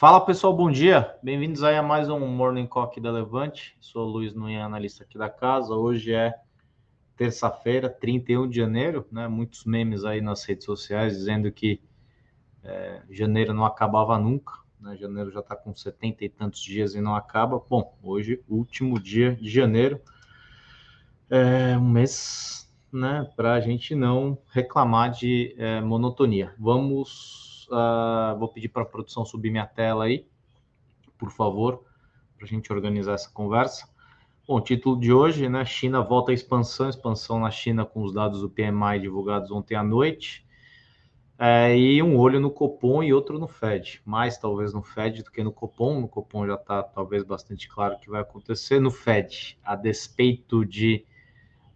Fala 0.00 0.18
pessoal, 0.18 0.56
bom 0.56 0.70
dia. 0.70 1.14
Bem-vindos 1.22 1.62
aí 1.62 1.76
a 1.76 1.82
mais 1.82 2.08
um 2.08 2.26
Morning 2.26 2.66
Cock 2.66 2.98
da 2.98 3.10
Levante. 3.10 3.76
Sou 3.82 4.06
Luiz 4.06 4.32
Nunha, 4.32 4.64
analista 4.64 5.04
aqui 5.04 5.18
da 5.18 5.28
casa. 5.28 5.74
Hoje 5.74 6.14
é 6.14 6.34
terça-feira, 7.18 7.86
31 7.86 8.48
de 8.48 8.56
janeiro, 8.56 9.06
né? 9.12 9.28
Muitos 9.28 9.66
memes 9.66 10.02
aí 10.06 10.22
nas 10.22 10.42
redes 10.42 10.64
sociais 10.64 11.18
dizendo 11.18 11.52
que 11.52 11.82
é, 12.64 13.02
janeiro 13.10 13.52
não 13.52 13.62
acabava 13.62 14.18
nunca, 14.18 14.54
né? 14.80 14.96
Janeiro 14.96 15.30
já 15.30 15.40
está 15.40 15.54
com 15.54 15.74
70 15.74 16.24
e 16.24 16.30
tantos 16.30 16.62
dias 16.62 16.94
e 16.94 17.00
não 17.02 17.14
acaba. 17.14 17.62
Bom, 17.68 17.94
hoje, 18.02 18.42
último 18.48 18.98
dia 18.98 19.36
de 19.36 19.50
janeiro, 19.50 20.00
é 21.28 21.76
um 21.76 21.86
mês, 21.86 22.72
né? 22.90 23.30
Para 23.36 23.52
a 23.52 23.60
gente 23.60 23.94
não 23.94 24.38
reclamar 24.50 25.10
de 25.10 25.54
é, 25.58 25.78
monotonia. 25.82 26.54
Vamos 26.58 27.49
Uh, 27.70 28.36
vou 28.38 28.48
pedir 28.48 28.68
para 28.68 28.82
a 28.82 28.86
produção 28.86 29.24
subir 29.24 29.50
minha 29.50 29.66
tela 29.66 30.04
aí, 30.04 30.26
por 31.16 31.30
favor, 31.30 31.84
para 32.36 32.44
a 32.44 32.48
gente 32.48 32.72
organizar 32.72 33.14
essa 33.14 33.30
conversa. 33.30 33.88
Bom, 34.46 34.60
título 34.60 34.98
de 34.98 35.12
hoje, 35.12 35.48
né? 35.48 35.64
China 35.64 36.02
volta 36.02 36.32
à 36.32 36.34
expansão, 36.34 36.88
expansão 36.88 37.38
na 37.38 37.50
China 37.52 37.84
com 37.84 38.02
os 38.02 38.12
dados 38.12 38.40
do 38.40 38.50
PMI 38.50 38.98
divulgados 39.00 39.50
ontem 39.52 39.76
à 39.76 39.82
noite. 39.82 40.44
É, 41.38 41.74
e 41.78 42.02
um 42.02 42.18
olho 42.18 42.40
no 42.40 42.50
Copom 42.50 43.02
e 43.02 43.14
outro 43.14 43.38
no 43.38 43.46
Fed. 43.46 44.02
Mais 44.04 44.36
talvez 44.36 44.74
no 44.74 44.82
Fed 44.82 45.22
do 45.22 45.30
que 45.30 45.42
no 45.42 45.52
Copom. 45.52 46.00
No 46.00 46.08
Copom 46.08 46.46
já 46.46 46.54
está 46.54 46.82
talvez 46.82 47.22
bastante 47.22 47.68
claro 47.68 47.94
o 47.94 47.98
que 48.00 48.10
vai 48.10 48.20
acontecer. 48.20 48.80
No 48.80 48.90
Fed, 48.90 49.56
a 49.62 49.76
despeito 49.76 50.66
de 50.66 51.06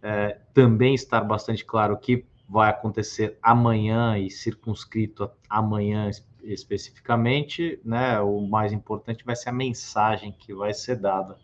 é, 0.03 0.37
também 0.53 0.93
estar 0.93 1.21
bastante 1.21 1.63
claro 1.63 1.97
que 1.97 2.25
vai 2.47 2.69
acontecer 2.69 3.37
amanhã 3.41 4.17
e 4.17 4.29
circunscrito 4.29 5.29
amanhã 5.49 6.09
especificamente, 6.43 7.79
né? 7.83 8.19
O 8.19 8.41
mais 8.41 8.71
importante 8.71 9.25
vai 9.25 9.35
ser 9.35 9.49
a 9.49 9.53
mensagem 9.53 10.31
que 10.31 10.53
vai 10.53 10.73
ser 10.73 10.97
dada 10.97 11.37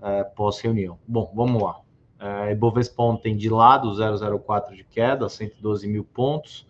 é, 0.00 0.24
pós-reunião. 0.24 0.98
Bom, 1.06 1.32
vamos 1.34 1.62
lá. 1.62 1.80
É, 2.18 2.52
Ibovespa 2.52 3.02
ontem 3.02 3.36
de 3.36 3.48
lado, 3.48 3.90
0,04 3.90 4.74
de 4.74 4.84
queda, 4.84 5.28
112 5.28 5.88
mil 5.88 6.04
pontos. 6.04 6.66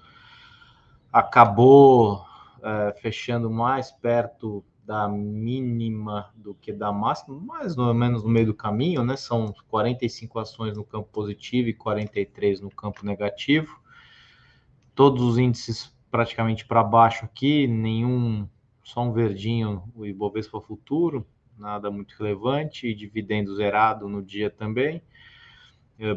Acabou 1.13 2.25
é, 2.63 2.93
fechando 3.01 3.51
mais 3.51 3.91
perto 3.91 4.65
da 4.91 5.07
mínima 5.07 6.33
do 6.35 6.53
que 6.53 6.73
da 6.73 6.91
máxima, 6.91 7.39
mais 7.39 7.79
ou 7.79 7.95
menos 7.95 8.25
no 8.25 8.29
meio 8.29 8.47
do 8.47 8.55
caminho, 8.55 9.05
né? 9.05 9.15
São 9.15 9.55
45 9.69 10.37
ações 10.41 10.77
no 10.77 10.83
campo 10.83 11.09
positivo 11.13 11.69
e 11.69 11.73
43 11.73 12.61
no 12.61 12.71
campo 12.71 13.07
negativo. 13.07 13.81
Todos 14.93 15.23
os 15.23 15.39
índices 15.39 15.97
praticamente 16.11 16.67
para 16.67 16.83
baixo 16.83 17.25
aqui, 17.25 17.69
nenhum, 17.69 18.49
só 18.83 19.03
um 19.03 19.13
verdinho, 19.13 19.85
o 19.95 20.05
Ibovespa 20.05 20.61
Futuro, 20.61 21.25
nada 21.57 21.89
muito 21.89 22.17
relevante, 22.19 22.89
e 22.89 22.93
dividendo 22.93 23.55
zerado 23.55 24.09
no 24.09 24.21
dia 24.21 24.51
também. 24.51 25.01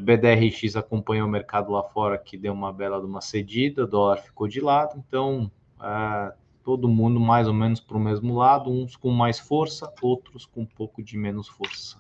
BDRX 0.02 0.76
acompanhou 0.76 1.28
o 1.28 1.32
mercado 1.32 1.72
lá 1.72 1.84
fora, 1.84 2.18
que 2.18 2.36
deu 2.36 2.54
uma 2.54 2.74
bela 2.74 3.00
de 3.00 3.06
uma 3.06 3.22
cedida, 3.22 3.84
o 3.84 3.88
dólar 3.88 4.18
ficou 4.18 4.48
de 4.48 4.60
lado, 4.60 4.98
então 4.98 5.52
é, 5.80 6.34
todo 6.64 6.88
mundo 6.88 7.20
mais 7.20 7.48
ou 7.48 7.54
menos 7.54 7.80
para 7.80 7.98
o 7.98 8.00
mesmo 8.00 8.36
lado, 8.36 8.72
uns 8.72 8.96
com 8.96 9.12
mais 9.12 9.40
força, 9.40 9.92
outros 10.02 10.46
com 10.46 10.62
um 10.62 10.66
pouco 10.66 11.04
de 11.04 11.18
menos 11.18 11.48
força. 11.48 11.98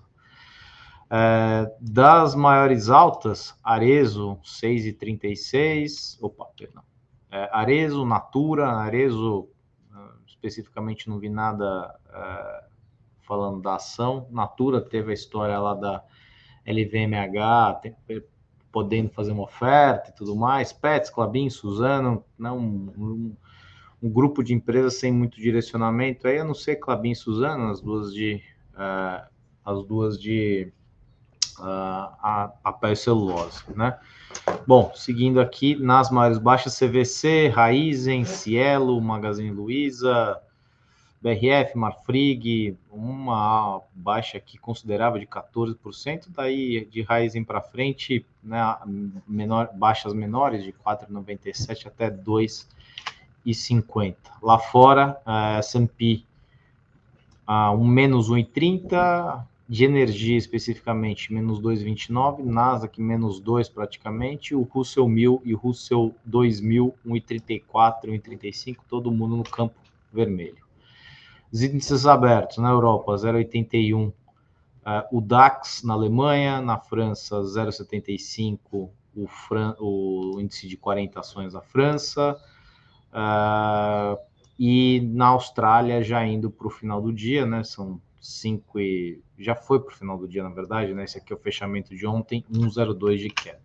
É, 1.09 1.72
das 1.79 2.34
maiores 2.34 2.90
altas, 2.90 3.57
Arezo 3.63 4.40
6,36, 4.44 6.18
opa, 6.22 6.46
perdão, 6.57 6.84
é, 7.29 7.50
Arezo, 7.52 8.06
Natura, 8.06 8.69
Arezo, 8.69 9.50
uh, 9.91 10.13
especificamente 10.25 11.09
não 11.09 11.19
vi 11.19 11.29
nada 11.29 11.96
uh, 12.09 12.69
falando 13.22 13.62
da 13.62 13.75
ação, 13.75 14.28
Natura 14.31 14.81
teve 14.81 15.12
a 15.12 15.13
história 15.13 15.59
lá 15.59 15.73
da 15.73 16.03
LVMH, 16.66 17.81
tem, 17.81 17.96
podendo 18.72 19.09
fazer 19.09 19.34
uma 19.34 19.44
oferta 19.44 20.09
e 20.09 20.13
tudo 20.13 20.35
mais, 20.35 20.73
Pets, 20.73 21.12
Clabin, 21.12 21.47
Suzano, 21.50 22.25
não, 22.38 22.57
um, 22.57 23.35
um 24.03 24.09
grupo 24.09 24.44
de 24.44 24.53
empresas 24.53 24.96
sem 24.96 25.14
muito 25.14 25.40
direcionamento, 25.40 26.28
aí 26.28 26.38
a 26.38 26.44
não 26.44 26.53
ser 26.53 26.75
Clabin 26.75 27.12
e 27.12 27.16
Suzano, 27.16 27.72
as 27.72 27.80
duas 27.80 28.14
de 28.14 28.44
uh, 28.74 29.25
as 29.64 29.81
duas 29.86 30.19
de 30.19 30.69
uh, 31.58 32.52
papel 32.62 32.91
e 32.91 32.96
celulose, 32.97 33.64
né? 33.74 33.97
Bom, 34.68 34.91
seguindo 34.94 35.40
aqui, 35.40 35.75
nas 35.75 36.12
maiores 36.12 36.38
baixas, 36.38 36.78
CVC, 36.78 37.47
Raizen, 37.47 38.25
Cielo, 38.25 39.00
Magazine 39.00 39.52
Luiza, 39.52 40.38
BRF, 41.22 41.78
Marfrig, 41.78 42.78
uma 42.91 43.80
baixa 43.96 44.38
aqui 44.38 44.58
considerável 44.58 45.18
de 45.18 45.28
14%, 45.28 46.25
daí 46.28 46.84
de 46.91 47.03
Raizen 47.03 47.46
para 47.46 47.62
frente, 47.62 48.25
né, 48.44 48.59
menor, 49.25 49.70
baixas 49.74 50.14
menores 50.14 50.62
de 50.62 50.74
4,97 50.74 51.88
até 51.88 52.09
2 52.09 52.68
1,50. 53.45 54.15
Lá 54.41 54.59
fora, 54.59 55.21
a 55.25 55.57
S&P 55.57 56.23
a 57.45 57.71
um 57.71 57.85
menos 57.85 58.29
1,30, 58.29 59.45
de 59.67 59.85
energia 59.85 60.37
especificamente 60.37 61.33
menos 61.33 61.59
2,29, 61.59 62.43
Nasdaq 62.43 63.01
menos 63.01 63.39
2 63.39 63.69
praticamente, 63.69 64.53
o 64.53 64.61
Russell 64.61 65.07
1000 65.07 65.41
e 65.45 65.53
o 65.53 65.57
Russell 65.57 66.13
2000 66.25 66.93
1,34, 67.05 68.05
1,35, 68.05 68.77
todo 68.87 69.11
mundo 69.11 69.37
no 69.37 69.43
campo 69.43 69.75
vermelho. 70.11 70.63
Os 71.51 71.61
índices 71.61 72.05
abertos 72.05 72.57
na 72.57 72.69
Europa 72.69 73.13
0,81, 73.13 74.09
uh, 74.09 74.13
o 75.11 75.21
DAX 75.21 75.83
na 75.83 75.93
Alemanha, 75.93 76.61
na 76.61 76.77
França 76.77 77.41
0,75, 77.41 78.89
o, 79.15 79.27
o 79.79 80.41
índice 80.41 80.67
de 80.67 80.75
40 80.75 81.19
ações 81.19 81.53
da 81.53 81.61
França, 81.61 82.39
Uh, 83.13 84.18
e 84.57 85.01
na 85.01 85.28
Austrália, 85.28 86.03
já 86.03 86.25
indo 86.25 86.50
para 86.50 86.68
o 86.68 86.72
final 86.72 87.01
do 87.01 87.13
dia, 87.13 87.46
né? 87.46 87.63
São 87.63 88.01
5 88.19 88.79
e. 88.79 89.22
Já 89.38 89.56
foi 89.56 89.79
para 89.79 89.94
o 89.94 89.96
final 89.96 90.18
do 90.18 90.28
dia, 90.28 90.41
na 90.41 90.50
verdade, 90.50 90.94
né? 90.94 91.03
Esse 91.03 91.19
aqui 91.19 91.31
é 91.31 91.35
o 91.35 91.40
fechamento 91.40 91.96
de 91.96 92.07
ontem, 92.07 92.44
1,02 92.52 93.18
de 93.18 93.29
queda. 93.29 93.62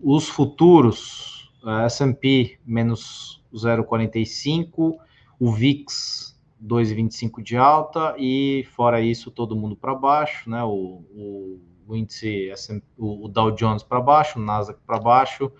Os 0.00 0.28
futuros, 0.28 1.52
uh, 1.62 1.88
SP 1.88 2.58
menos 2.64 3.42
0,45, 3.52 4.98
o 5.38 5.52
VIX 5.52 6.38
2,25 6.64 7.42
de 7.42 7.56
alta, 7.56 8.14
e 8.18 8.66
fora 8.74 9.00
isso, 9.00 9.30
todo 9.30 9.56
mundo 9.56 9.76
para 9.76 9.94
baixo, 9.94 10.48
né? 10.48 10.62
O, 10.62 11.02
o, 11.14 11.60
o 11.86 11.96
índice, 11.96 12.50
o 12.96 13.28
Dow 13.28 13.50
Jones 13.50 13.82
para 13.82 14.00
baixo, 14.00 14.38
o 14.38 14.42
Nasdaq 14.42 14.80
para 14.86 14.98
baixo 14.98 15.52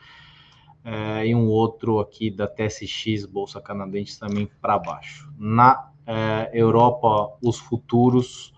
é, 0.85 1.27
e 1.27 1.35
um 1.35 1.49
outro 1.49 1.99
aqui 1.99 2.31
da 2.31 2.47
TSX, 2.47 3.25
Bolsa 3.25 3.61
Canadense, 3.61 4.21
também 4.21 4.51
para 4.61 4.79
baixo. 4.79 5.33
Na 5.39 5.91
é, 6.07 6.51
Europa, 6.53 7.35
os 7.43 7.59
futuros 7.59 8.53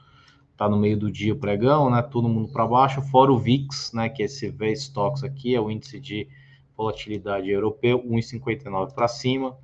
está 0.50 0.68
no 0.68 0.76
meio 0.76 0.98
do 0.98 1.12
dia 1.12 1.34
o 1.34 1.38
pregão, 1.38 1.88
né? 1.88 2.02
Todo 2.02 2.28
mundo 2.28 2.48
para 2.48 2.66
baixo, 2.66 3.00
fora 3.02 3.32
o 3.32 3.38
VIX, 3.38 3.92
né? 3.92 4.08
Que 4.08 4.22
é 4.22 4.26
esse 4.26 4.48
V-Stocks 4.48 5.22
aqui, 5.22 5.54
é 5.54 5.60
o 5.60 5.70
índice 5.70 6.00
de 6.00 6.28
volatilidade 6.76 7.48
europeu, 7.48 8.02
1,59 8.04 8.92
para 8.92 9.06
cima, 9.06 9.56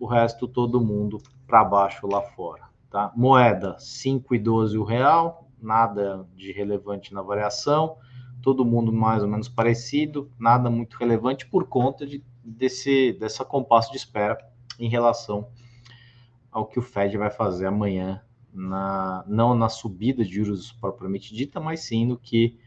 o 0.00 0.06
resto 0.06 0.48
todo 0.48 0.80
mundo 0.80 1.20
para 1.46 1.62
baixo 1.62 2.06
lá 2.06 2.22
fora, 2.22 2.64
tá? 2.90 3.12
Moeda 3.14 3.76
5,12 3.78 4.78
o 4.78 4.84
real, 4.84 5.48
nada 5.60 6.26
de 6.34 6.52
relevante 6.52 7.12
na 7.12 7.22
variação 7.22 7.96
todo 8.48 8.64
mundo 8.64 8.90
mais 8.90 9.22
ou 9.22 9.28
menos 9.28 9.46
parecido, 9.46 10.32
nada 10.38 10.70
muito 10.70 10.96
relevante 10.96 11.46
por 11.46 11.68
conta 11.68 12.06
de, 12.06 12.24
desse 12.42 13.12
dessa 13.12 13.44
compasso 13.44 13.90
de 13.90 13.98
espera 13.98 14.38
em 14.78 14.88
relação 14.88 15.50
ao 16.50 16.64
que 16.64 16.78
o 16.78 16.82
Fed 16.82 17.14
vai 17.18 17.28
fazer 17.28 17.66
amanhã, 17.66 18.22
na, 18.50 19.22
não 19.26 19.54
na 19.54 19.68
subida 19.68 20.24
de 20.24 20.36
juros 20.36 20.72
propriamente 20.72 21.34
dita, 21.34 21.60
mas 21.60 21.80
sim 21.80 22.06
no 22.06 22.16
que 22.16 22.58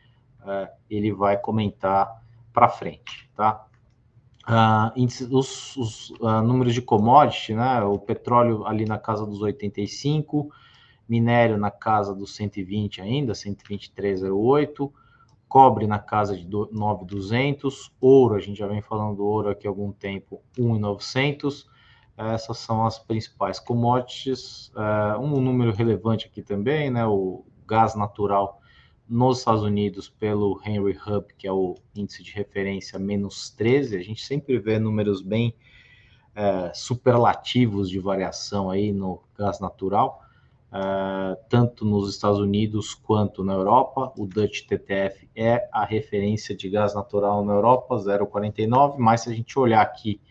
uh, 0.42 0.72
ele 0.88 1.12
vai 1.12 1.36
comentar 1.36 2.24
para 2.54 2.70
frente, 2.70 3.28
tá? 3.36 3.66
Uh, 4.48 5.36
os, 5.36 5.76
os 5.78 6.10
uh, 6.20 6.44
números 6.44 6.76
de 6.76 6.82
commodity, 6.84 7.56
né? 7.56 7.82
O 7.82 7.98
petróleo 7.98 8.68
ali 8.68 8.86
na 8.86 9.00
casa 9.00 9.26
dos 9.26 9.42
85, 9.42 10.52
minério 11.10 11.58
na 11.58 11.72
casa 11.72 12.14
dos 12.14 12.36
120 12.36 13.02
ainda, 13.02 13.34
123,08, 13.34 14.92
cobre 15.52 15.86
na 15.86 16.00
casa 16.00 16.38
de 16.38 16.48
9,200, 16.48 17.92
ouro, 18.00 18.36
a 18.36 18.40
gente 18.40 18.58
já 18.58 18.68
vem 18.68 18.82
falando 18.82 19.18
do 19.18 19.26
ouro 19.26 19.50
aqui 19.50 19.68
há 19.68 19.70
algum 19.70 19.92
tempo, 19.92 20.42
1,900. 20.58 21.70
Essas 22.18 22.58
são 22.60 22.86
as 22.86 22.98
principais 22.98 23.60
commodities. 23.60 24.70
Uh, 24.70 25.20
um 25.20 25.42
número 25.42 25.74
relevante 25.74 26.26
aqui 26.26 26.42
também, 26.42 26.90
né, 26.90 27.06
o 27.06 27.44
gás 27.68 27.96
natural 27.96 28.62
nos 29.10 29.40
Estados 29.40 29.62
Unidos 29.62 30.08
pelo 30.08 30.58
Henry 30.66 30.98
Hub, 31.06 31.26
que 31.38 31.46
é 31.46 31.52
o 31.52 31.76
índice 31.94 32.24
de 32.24 32.32
referência 32.32 32.98
menos 32.98 33.50
13. 33.50 33.98
A 33.98 34.02
gente 34.02 34.26
sempre 34.26 34.58
vê 34.58 34.80
números 34.80 35.22
bem 35.22 35.54
é, 36.34 36.72
superlativos 36.74 37.90
de 37.90 38.00
variação 38.00 38.70
aí 38.70 38.94
no 38.94 39.22
gás 39.38 39.60
natural, 39.60 40.21
é, 40.74 41.38
tanto 41.50 41.84
nos 41.84 42.10
Estados 42.10 42.40
Unidos 42.40 42.94
quanto 42.94 43.44
na 43.44 43.54
Europa. 43.54 44.14
O 44.18 44.26
Dutch 44.26 44.62
TTF 44.66 45.30
é 45.36 45.68
a 45.72 45.84
referência 45.84 46.56
de 46.56 46.70
gás 46.70 46.96
natural 46.96 47.44
na 47.44 47.54
Europa, 47.54 47.98
0,49, 47.98 48.98
mas 48.98 49.22
se 49.22 49.30
a 49.30 49.34
gente 49.34 49.58
olhar 49.60 49.82
aqui 49.82 50.22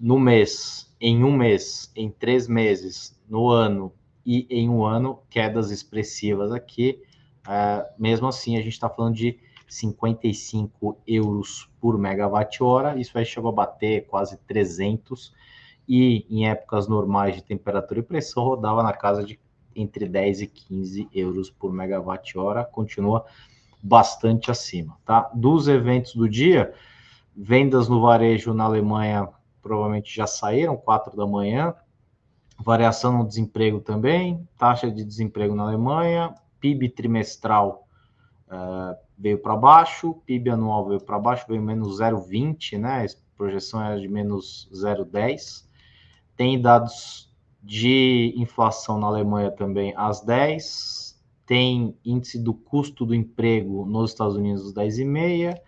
no 0.00 0.18
mês, 0.18 0.94
em 1.00 1.24
um 1.24 1.32
mês, 1.32 1.92
em 1.94 2.10
três 2.10 2.48
meses, 2.48 3.18
no 3.28 3.50
ano 3.50 3.92
e 4.24 4.46
em 4.50 4.68
um 4.68 4.84
ano, 4.84 5.20
quedas 5.28 5.70
expressivas 5.70 6.52
aqui. 6.52 7.02
É, 7.46 7.86
mesmo 7.98 8.26
assim, 8.26 8.56
a 8.56 8.60
gente 8.60 8.72
está 8.72 8.88
falando 8.88 9.14
de 9.14 9.38
55 9.68 10.98
euros 11.06 11.70
por 11.80 11.98
megawatt-hora, 11.98 12.98
isso 12.98 13.16
aí 13.18 13.24
chegou 13.24 13.50
a 13.50 13.54
bater 13.54 14.06
quase 14.06 14.36
300, 14.46 15.34
e 15.88 16.26
em 16.28 16.48
épocas 16.48 16.88
normais 16.88 17.34
de 17.36 17.42
temperatura 17.42 18.00
e 18.00 18.02
pressão 18.02 18.42
rodava 18.42 18.82
na 18.82 18.92
casa 18.92 19.24
de 19.24 19.38
entre 19.76 20.08
10 20.08 20.40
e 20.40 20.46
15 20.46 21.08
euros 21.14 21.50
por 21.50 21.72
megawatt-hora, 21.72 22.64
continua 22.64 23.24
bastante 23.82 24.50
acima, 24.50 24.96
tá? 25.04 25.30
Dos 25.34 25.68
eventos 25.68 26.14
do 26.14 26.28
dia, 26.28 26.74
vendas 27.36 27.88
no 27.88 28.00
varejo 28.00 28.54
na 28.54 28.64
Alemanha 28.64 29.28
provavelmente 29.62 30.14
já 30.14 30.26
saíram, 30.26 30.76
4 30.76 31.16
da 31.16 31.26
manhã, 31.26 31.74
variação 32.58 33.18
no 33.18 33.26
desemprego 33.26 33.80
também, 33.80 34.48
taxa 34.56 34.90
de 34.90 35.04
desemprego 35.04 35.54
na 35.54 35.64
Alemanha, 35.64 36.34
PIB 36.60 36.88
trimestral 36.90 37.86
uh, 38.46 38.96
veio 39.18 39.38
para 39.38 39.56
baixo, 39.56 40.14
PIB 40.24 40.50
anual 40.50 40.86
veio 40.86 41.00
para 41.00 41.18
baixo, 41.18 41.46
veio 41.48 41.60
menos 41.60 42.00
0,20, 42.00 42.78
né? 42.78 43.04
A 43.04 43.36
projeção 43.36 43.82
era 43.82 44.00
de 44.00 44.08
menos 44.08 44.68
0,10. 44.72 45.66
Tem 46.36 46.60
dados 46.60 47.32
de 47.66 48.32
inflação 48.36 48.98
na 48.98 49.08
Alemanha 49.08 49.50
também 49.50 49.92
às 49.96 50.20
10. 50.20 51.20
Tem 51.44 51.96
índice 52.04 52.38
do 52.38 52.54
custo 52.54 53.04
do 53.04 53.14
emprego 53.14 53.84
nos 53.84 54.12
Estados 54.12 54.36
Unidos 54.36 54.66
às 54.68 54.72
10,5. 54.72 55.60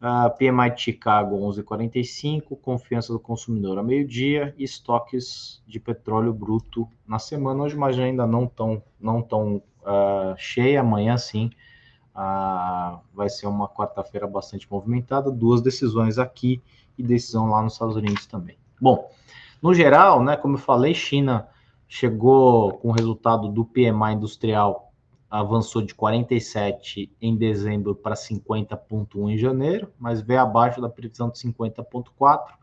Uh, 0.00 0.34
PMI 0.38 0.74
de 0.74 0.80
Chicago 0.80 1.36
11,45, 1.36 2.58
confiança 2.58 3.12
do 3.12 3.20
consumidor 3.20 3.78
a 3.78 3.82
meio-dia 3.82 4.54
e 4.56 4.64
estoques 4.64 5.62
de 5.66 5.78
petróleo 5.78 6.32
bruto 6.32 6.88
na 7.06 7.18
semana. 7.18 7.64
Hoje, 7.64 7.76
mas 7.76 7.98
ainda 7.98 8.26
não 8.26 8.46
tão, 8.46 8.82
não 8.98 9.20
tão 9.20 9.56
uh, 9.56 10.34
cheia, 10.38 10.80
amanhã 10.80 11.18
sim 11.18 11.50
ah, 12.14 13.00
vai 13.14 13.28
ser 13.28 13.46
uma 13.46 13.68
quarta-feira 13.68 14.26
bastante 14.26 14.70
movimentada, 14.70 15.30
duas 15.30 15.62
decisões 15.62 16.18
aqui 16.18 16.60
e 16.98 17.02
decisão 17.02 17.48
lá 17.48 17.62
nos 17.62 17.74
Estados 17.74 17.96
Unidos 17.96 18.26
também. 18.26 18.58
Bom, 18.80 19.10
no 19.62 19.74
geral, 19.74 20.22
né, 20.22 20.36
como 20.36 20.56
eu 20.56 20.60
falei, 20.60 20.94
China 20.94 21.48
chegou 21.88 22.74
com 22.74 22.88
o 22.88 22.92
resultado 22.92 23.48
do 23.48 23.64
PMI 23.64 24.14
industrial, 24.14 24.92
avançou 25.28 25.82
de 25.82 25.94
47 25.94 27.12
em 27.20 27.36
dezembro 27.36 27.94
para 27.94 28.14
50,1 28.14 29.30
em 29.30 29.38
janeiro, 29.38 29.92
mas 29.98 30.20
veio 30.20 30.40
abaixo 30.40 30.80
da 30.80 30.88
previsão 30.88 31.30
de 31.30 31.38
50,4. 31.38 32.60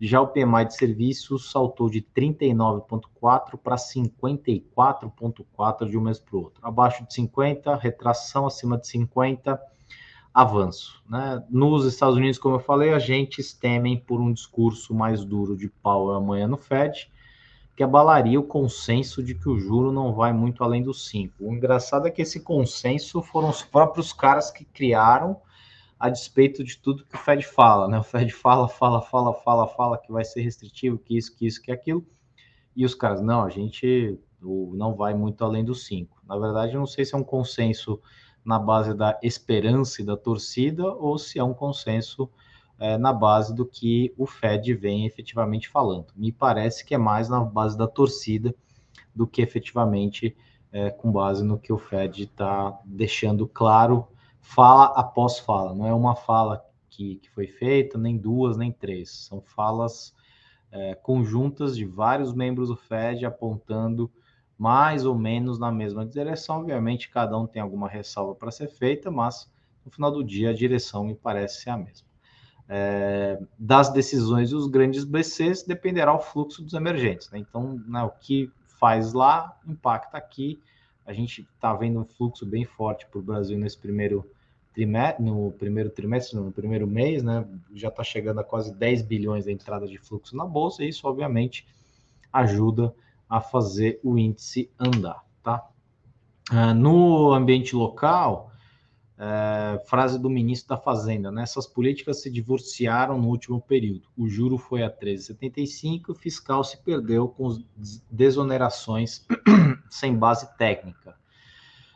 Já 0.00 0.20
o 0.20 0.28
PMI 0.28 0.66
de 0.66 0.74
serviços 0.74 1.50
saltou 1.50 1.90
de 1.90 2.00
39,4 2.00 3.58
para 3.58 3.76
54,4 3.76 5.88
de 5.88 5.98
um 5.98 6.02
mês 6.02 6.20
para 6.20 6.36
o 6.36 6.44
outro. 6.44 6.60
Abaixo 6.62 7.04
de 7.04 7.12
50, 7.12 7.74
retração, 7.74 8.46
acima 8.46 8.78
de 8.78 8.86
50, 8.86 9.60
avanço. 10.32 11.02
Né? 11.08 11.42
Nos 11.50 11.84
Estados 11.84 12.16
Unidos, 12.16 12.38
como 12.38 12.56
eu 12.56 12.60
falei, 12.60 12.92
agentes 12.92 13.52
temem 13.52 13.98
por 13.98 14.20
um 14.20 14.32
discurso 14.32 14.94
mais 14.94 15.24
duro 15.24 15.56
de 15.56 15.68
Powell 15.68 16.16
amanhã 16.16 16.46
no 16.46 16.56
Fed, 16.56 17.10
que 17.76 17.82
abalaria 17.82 18.38
o 18.38 18.44
consenso 18.44 19.22
de 19.22 19.34
que 19.34 19.48
o 19.48 19.58
juro 19.58 19.92
não 19.92 20.12
vai 20.12 20.32
muito 20.32 20.64
além 20.64 20.82
dos 20.82 21.08
5. 21.08 21.34
O 21.40 21.52
engraçado 21.52 22.08
é 22.08 22.10
que 22.10 22.22
esse 22.22 22.40
consenso 22.40 23.22
foram 23.22 23.48
os 23.48 23.62
próprios 23.62 24.12
caras 24.12 24.50
que 24.50 24.64
criaram 24.64 25.40
a 25.98 26.08
despeito 26.08 26.62
de 26.62 26.78
tudo 26.78 27.04
que 27.04 27.14
o 27.14 27.18
Fed 27.18 27.44
fala, 27.44 27.88
né? 27.88 27.98
O 27.98 28.04
Fed 28.04 28.32
fala, 28.32 28.68
fala, 28.68 29.00
fala, 29.00 29.34
fala, 29.34 29.66
fala 29.66 29.98
que 29.98 30.12
vai 30.12 30.24
ser 30.24 30.42
restritivo, 30.42 30.98
que 30.98 31.16
isso, 31.16 31.36
que 31.36 31.46
isso, 31.46 31.60
que 31.60 31.72
aquilo, 31.72 32.06
e 32.76 32.84
os 32.84 32.94
caras, 32.94 33.20
não, 33.20 33.42
a 33.42 33.48
gente 33.48 34.18
não 34.40 34.94
vai 34.94 35.14
muito 35.14 35.44
além 35.44 35.64
dos 35.64 35.86
cinco. 35.86 36.20
Na 36.24 36.38
verdade, 36.38 36.74
eu 36.74 36.80
não 36.80 36.86
sei 36.86 37.04
se 37.04 37.14
é 37.14 37.18
um 37.18 37.24
consenso 37.24 38.00
na 38.48 38.58
base 38.58 38.94
da 38.94 39.18
esperança 39.22 40.00
e 40.00 40.04
da 40.06 40.16
torcida, 40.16 40.90
ou 40.94 41.18
se 41.18 41.38
é 41.38 41.44
um 41.44 41.52
consenso 41.52 42.30
é, 42.78 42.96
na 42.96 43.12
base 43.12 43.54
do 43.54 43.66
que 43.66 44.14
o 44.16 44.24
Fed 44.24 44.72
vem 44.72 45.04
efetivamente 45.04 45.68
falando. 45.68 46.06
Me 46.16 46.32
parece 46.32 46.82
que 46.82 46.94
é 46.94 46.98
mais 46.98 47.28
na 47.28 47.44
base 47.44 47.76
da 47.76 47.86
torcida 47.86 48.54
do 49.14 49.26
que 49.26 49.42
efetivamente 49.42 50.34
é, 50.72 50.88
com 50.88 51.12
base 51.12 51.44
no 51.44 51.58
que 51.58 51.74
o 51.74 51.76
Fed 51.76 52.22
está 52.22 52.74
deixando 52.86 53.46
claro 53.46 54.08
fala 54.40 54.86
após 54.96 55.38
fala, 55.38 55.74
não 55.74 55.86
é 55.86 55.92
uma 55.92 56.16
fala 56.16 56.64
que, 56.88 57.16
que 57.16 57.28
foi 57.28 57.48
feita, 57.48 57.98
nem 57.98 58.16
duas, 58.16 58.56
nem 58.56 58.72
três, 58.72 59.10
são 59.10 59.42
falas 59.42 60.14
é, 60.72 60.94
conjuntas 60.94 61.76
de 61.76 61.84
vários 61.84 62.32
membros 62.32 62.70
do 62.70 62.76
FED 62.76 63.26
apontando 63.26 64.10
mais 64.58 65.06
ou 65.06 65.14
menos 65.14 65.58
na 65.58 65.70
mesma 65.70 66.04
direção. 66.04 66.58
Obviamente, 66.58 67.08
cada 67.08 67.38
um 67.38 67.46
tem 67.46 67.62
alguma 67.62 67.88
ressalva 67.88 68.34
para 68.34 68.50
ser 68.50 68.68
feita, 68.68 69.10
mas 69.10 69.48
no 69.84 69.90
final 69.90 70.10
do 70.10 70.24
dia 70.24 70.50
a 70.50 70.54
direção 70.54 71.04
me 71.04 71.14
parece 71.14 71.62
ser 71.62 71.70
a 71.70 71.76
mesma. 71.76 72.08
É, 72.68 73.40
das 73.58 73.90
decisões 73.90 74.50
dos 74.50 74.66
grandes 74.66 75.04
BCs 75.04 75.62
dependerá 75.62 76.12
o 76.12 76.18
fluxo 76.18 76.62
dos 76.62 76.74
emergentes. 76.74 77.30
Né? 77.30 77.38
Então, 77.38 77.80
né, 77.86 78.02
o 78.02 78.10
que 78.10 78.50
faz 78.78 79.12
lá 79.12 79.56
impacta 79.66 80.18
aqui. 80.18 80.60
A 81.06 81.12
gente 81.12 81.48
está 81.54 81.72
vendo 81.72 82.00
um 82.00 82.04
fluxo 82.04 82.44
bem 82.44 82.64
forte 82.64 83.06
para 83.06 83.18
o 83.18 83.22
Brasil 83.22 83.56
nesse 83.56 83.78
primeiro 83.78 84.28
trimestre, 84.74 85.24
no 85.24 85.50
primeiro 85.52 85.88
trimestre, 85.88 86.36
no 86.36 86.52
primeiro 86.52 86.86
mês, 86.86 87.22
né, 87.22 87.44
já 87.74 87.88
está 87.88 88.04
chegando 88.04 88.40
a 88.40 88.44
quase 88.44 88.74
10 88.74 89.02
bilhões 89.02 89.44
de 89.44 89.52
entrada 89.52 89.88
de 89.88 89.98
fluxo 89.98 90.36
na 90.36 90.44
bolsa, 90.44 90.84
e 90.84 90.88
isso 90.88 91.08
obviamente 91.08 91.66
ajuda 92.32 92.94
a 93.28 93.40
fazer 93.40 94.00
o 94.02 94.18
índice 94.18 94.70
andar, 94.78 95.24
tá? 95.42 95.68
Uh, 96.50 96.74
no 96.74 97.32
ambiente 97.32 97.76
local, 97.76 98.50
uh, 99.18 99.86
frase 99.86 100.18
do 100.18 100.30
ministro 100.30 100.68
da 100.68 100.76
Fazenda, 100.76 101.30
né? 101.30 101.42
Essas 101.42 101.66
políticas 101.66 102.22
se 102.22 102.30
divorciaram 102.30 103.18
no 103.18 103.28
último 103.28 103.60
período. 103.60 104.08
O 104.16 104.28
juro 104.28 104.56
foi 104.56 104.82
a 104.82 104.90
13,75, 104.90 106.10
o 106.10 106.14
fiscal 106.14 106.64
se 106.64 106.78
perdeu 106.78 107.28
com 107.28 107.62
desonerações 108.10 109.26
sem 109.90 110.16
base 110.16 110.56
técnica. 110.56 111.16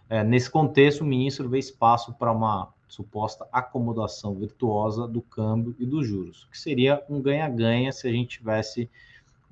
É, 0.09 0.23
nesse 0.23 0.51
contexto, 0.51 1.01
o 1.01 1.07
ministro 1.07 1.49
vê 1.49 1.59
espaço 1.59 2.12
para 2.15 2.31
uma 2.31 2.75
suposta 2.87 3.49
acomodação 3.51 4.35
virtuosa 4.35 5.09
do 5.09 5.23
câmbio 5.23 5.75
e 5.79 5.87
dos 5.87 6.07
juros, 6.07 6.47
que 6.51 6.59
seria 6.59 7.03
um 7.09 7.23
ganha-ganha 7.23 7.91
se 7.91 8.07
a 8.07 8.12
gente 8.12 8.39
tivesse 8.39 8.91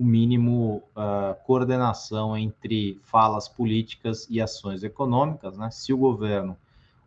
o 0.00 0.04
mínimo 0.04 0.82
uh, 0.96 1.34
coordenação 1.44 2.34
entre 2.34 2.98
falas 3.02 3.46
políticas 3.46 4.26
e 4.30 4.40
ações 4.40 4.82
econômicas. 4.82 5.58
Né? 5.58 5.70
Se 5.70 5.92
o 5.92 5.98
governo 5.98 6.56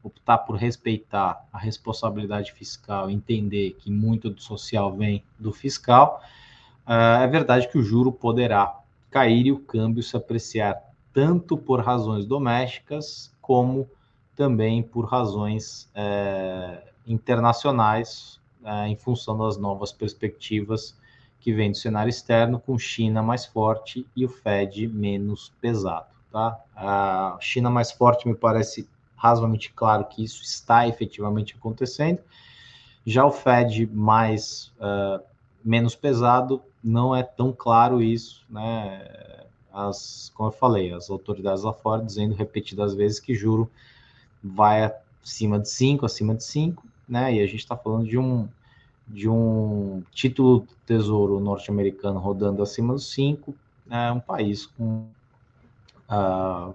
optar 0.04 0.38
por 0.38 0.58
respeitar 0.58 1.44
a 1.52 1.58
responsabilidade 1.58 2.52
fiscal, 2.52 3.10
entender 3.10 3.76
que 3.80 3.90
muito 3.90 4.30
do 4.30 4.40
social 4.40 4.96
vem 4.96 5.24
do 5.40 5.52
fiscal, 5.52 6.22
uh, 6.86 7.24
é 7.24 7.28
verdade 7.28 7.68
que 7.68 7.80
o 7.80 7.84
juro 7.84 8.12
poderá 8.12 8.80
cair 9.10 9.48
e 9.48 9.52
o 9.52 9.58
câmbio 9.58 10.04
se 10.04 10.16
apreciar 10.16 10.80
tanto 11.12 11.58
por 11.58 11.80
razões 11.80 12.28
domésticas 12.28 13.34
como 13.42 13.90
também 14.36 14.84
por 14.84 15.06
razões 15.06 15.90
é, 15.94 16.82
internacionais, 17.06 18.40
é, 18.66 18.88
em 18.88 18.96
função 18.96 19.38
das 19.38 19.58
novas 19.58 19.92
perspectivas 19.92 20.96
que 21.44 21.54
vem 21.54 21.72
do 21.72 21.78
cenário 21.78 22.10
externo, 22.10 22.58
com 22.58 22.80
China 22.80 23.22
mais 23.22 23.46
forte 23.46 24.08
e 24.16 24.24
o 24.24 24.30
Fed 24.30 24.88
menos 24.88 25.52
pesado. 25.60 26.08
Tá? 26.32 26.58
A 26.74 27.38
China 27.42 27.70
mais 27.70 27.92
forte 27.92 28.28
me 28.28 28.34
parece 28.34 28.88
razoavelmente 29.16 29.72
claro 29.74 30.06
que 30.06 30.24
isso 30.24 30.42
está 30.42 30.88
efetivamente 30.88 31.54
acontecendo. 31.58 32.20
Já 33.06 33.26
o 33.26 33.32
Fed 33.32 33.86
mais 33.88 34.72
uh, 34.80 35.22
menos 35.64 35.96
pesado, 35.96 36.62
não 36.82 37.14
é 37.14 37.22
tão 37.22 37.52
claro 37.52 38.02
isso, 38.02 38.46
né? 38.50 39.06
as, 39.74 40.32
como 40.34 40.48
eu 40.48 40.54
falei, 40.54 40.94
as 40.94 41.10
autoridades 41.10 41.64
lá 41.64 41.74
fora 41.74 42.04
dizendo 42.04 42.36
repetidas 42.36 42.94
vezes 42.94 43.20
que 43.20 43.36
juro 43.36 43.70
vai 44.42 44.94
acima 45.22 45.60
de 45.60 45.68
5, 45.70 46.06
acima 46.06 46.36
de 46.36 46.44
5, 46.44 46.86
né? 47.10 47.34
E 47.34 47.42
a 47.42 47.46
gente 47.46 47.60
está 47.60 47.76
falando 47.76 48.08
de 48.08 48.18
um 48.18 48.48
de 49.08 49.30
um 49.30 50.04
título 50.12 50.60
do 50.60 50.76
tesouro 50.86 51.40
norte-americano 51.40 52.20
rodando 52.20 52.62
acima 52.62 52.94
dos 52.94 53.12
5, 53.12 53.54
é 53.90 54.12
um 54.12 54.20
país 54.20 54.66
com 54.66 55.08
uh, 56.10 56.74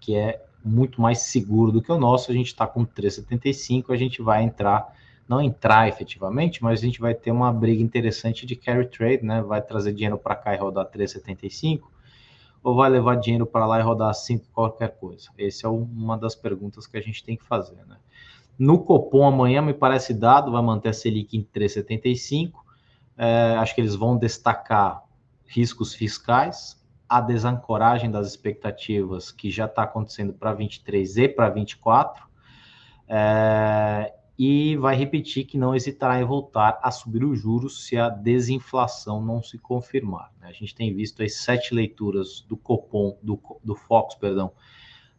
que 0.00 0.14
é 0.14 0.44
muito 0.64 1.00
mais 1.00 1.20
seguro 1.20 1.72
do 1.72 1.82
que 1.82 1.92
o 1.92 1.98
nosso. 1.98 2.30
A 2.30 2.34
gente 2.34 2.46
está 2.46 2.66
com 2.66 2.86
3,75, 2.86 3.90
a 3.90 3.96
gente 3.96 4.22
vai 4.22 4.42
entrar 4.42 4.94
não 5.28 5.40
entrar 5.40 5.88
efetivamente, 5.88 6.62
mas 6.62 6.80
a 6.80 6.82
gente 6.84 7.00
vai 7.00 7.14
ter 7.14 7.30
uma 7.30 7.50
briga 7.52 7.82
interessante 7.82 8.44
de 8.44 8.54
carry 8.54 8.86
trade, 8.86 9.24
né? 9.24 9.40
Vai 9.40 9.62
trazer 9.62 9.92
dinheiro 9.92 10.18
para 10.18 10.36
cá 10.36 10.54
e 10.54 10.58
rodar 10.58 10.86
3,75 10.90 11.82
ou 12.62 12.74
vai 12.74 12.90
levar 12.90 13.16
dinheiro 13.16 13.46
para 13.46 13.66
lá 13.66 13.78
e 13.78 13.82
rodar 13.82 14.12
5 14.14 14.46
qualquer 14.52 14.96
coisa? 14.96 15.28
Essa 15.38 15.66
é 15.66 15.70
uma 15.70 16.16
das 16.16 16.34
perguntas 16.34 16.86
que 16.86 16.96
a 16.96 17.00
gente 17.00 17.22
tem 17.24 17.36
que 17.36 17.44
fazer, 17.44 17.84
né? 17.86 17.96
No 18.58 18.84
Copom 18.84 19.26
amanhã 19.26 19.60
me 19.60 19.74
parece 19.74 20.14
dado, 20.14 20.52
vai 20.52 20.62
manter 20.62 20.90
a 20.90 20.92
Selic 20.92 21.36
em 21.36 21.42
3,75. 21.42 22.52
É, 23.16 23.56
acho 23.58 23.74
que 23.74 23.80
eles 23.80 23.94
vão 23.94 24.16
destacar 24.16 25.02
riscos 25.46 25.94
fiscais, 25.94 26.82
a 27.08 27.20
desancoragem 27.20 28.10
das 28.10 28.26
expectativas 28.28 29.30
que 29.30 29.50
já 29.50 29.66
está 29.66 29.82
acontecendo 29.82 30.32
para 30.32 30.52
23 30.52 31.16
e 31.18 31.28
para 31.28 31.48
24. 31.50 32.24
É, 33.08 34.12
e 34.38 34.76
vai 34.76 34.96
repetir 34.96 35.44
que 35.44 35.56
não 35.56 35.74
hesitará 35.74 36.20
em 36.20 36.24
voltar 36.24 36.78
a 36.82 36.90
subir 36.90 37.24
os 37.24 37.38
juros 37.40 37.86
se 37.86 37.96
a 37.96 38.08
desinflação 38.08 39.22
não 39.22 39.42
se 39.42 39.58
confirmar. 39.58 40.32
Né? 40.40 40.48
A 40.48 40.52
gente 40.52 40.74
tem 40.74 40.92
visto 40.92 41.22
as 41.22 41.36
sete 41.36 41.72
leituras 41.72 42.40
do 42.40 42.56
Copom, 42.56 43.16
do, 43.22 43.40
do 43.62 43.76
Fox, 43.76 44.16
perdão, 44.16 44.52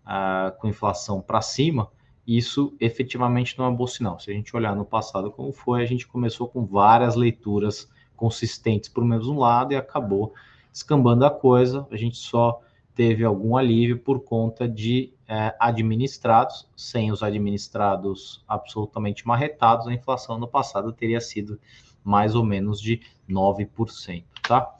uh, 0.05 0.57
com 0.59 0.67
inflação 0.67 1.21
para 1.21 1.41
cima, 1.41 1.89
isso 2.27 2.73
efetivamente 2.79 3.57
não 3.57 3.67
é 3.67 3.71
bom 3.71 3.85
sinal. 3.85 4.19
Se 4.19 4.31
a 4.31 4.33
gente 4.33 4.55
olhar 4.55 4.75
no 4.75 4.85
passado 4.85 5.31
como 5.31 5.51
foi, 5.51 5.83
a 5.83 5.85
gente 5.85 6.07
começou 6.07 6.47
com 6.47 6.65
várias 6.65 7.15
leituras 7.15 7.89
consistentes 8.15 8.89
para 8.89 9.03
o 9.03 9.07
mesmo 9.07 9.39
lado 9.39 9.73
e 9.73 9.75
acabou 9.75 10.33
escambando 10.73 11.25
a 11.25 11.31
coisa. 11.31 11.87
A 11.91 11.97
gente 11.97 12.17
só 12.17 12.61
teve 12.95 13.23
algum 13.23 13.57
alívio 13.57 13.99
por 13.99 14.21
conta 14.21 14.67
de 14.67 15.13
é, 15.27 15.53
administrados, 15.59 16.67
sem 16.75 17.11
os 17.11 17.21
administrados 17.21 18.43
absolutamente 18.47 19.27
marretados, 19.27 19.87
a 19.87 19.93
inflação 19.93 20.39
no 20.39 20.47
passado 20.47 20.93
teria 20.93 21.19
sido 21.19 21.59
mais 22.03 22.35
ou 22.35 22.43
menos 22.43 22.79
de 22.79 23.01
9%, 23.29 24.23
tá? 24.47 24.75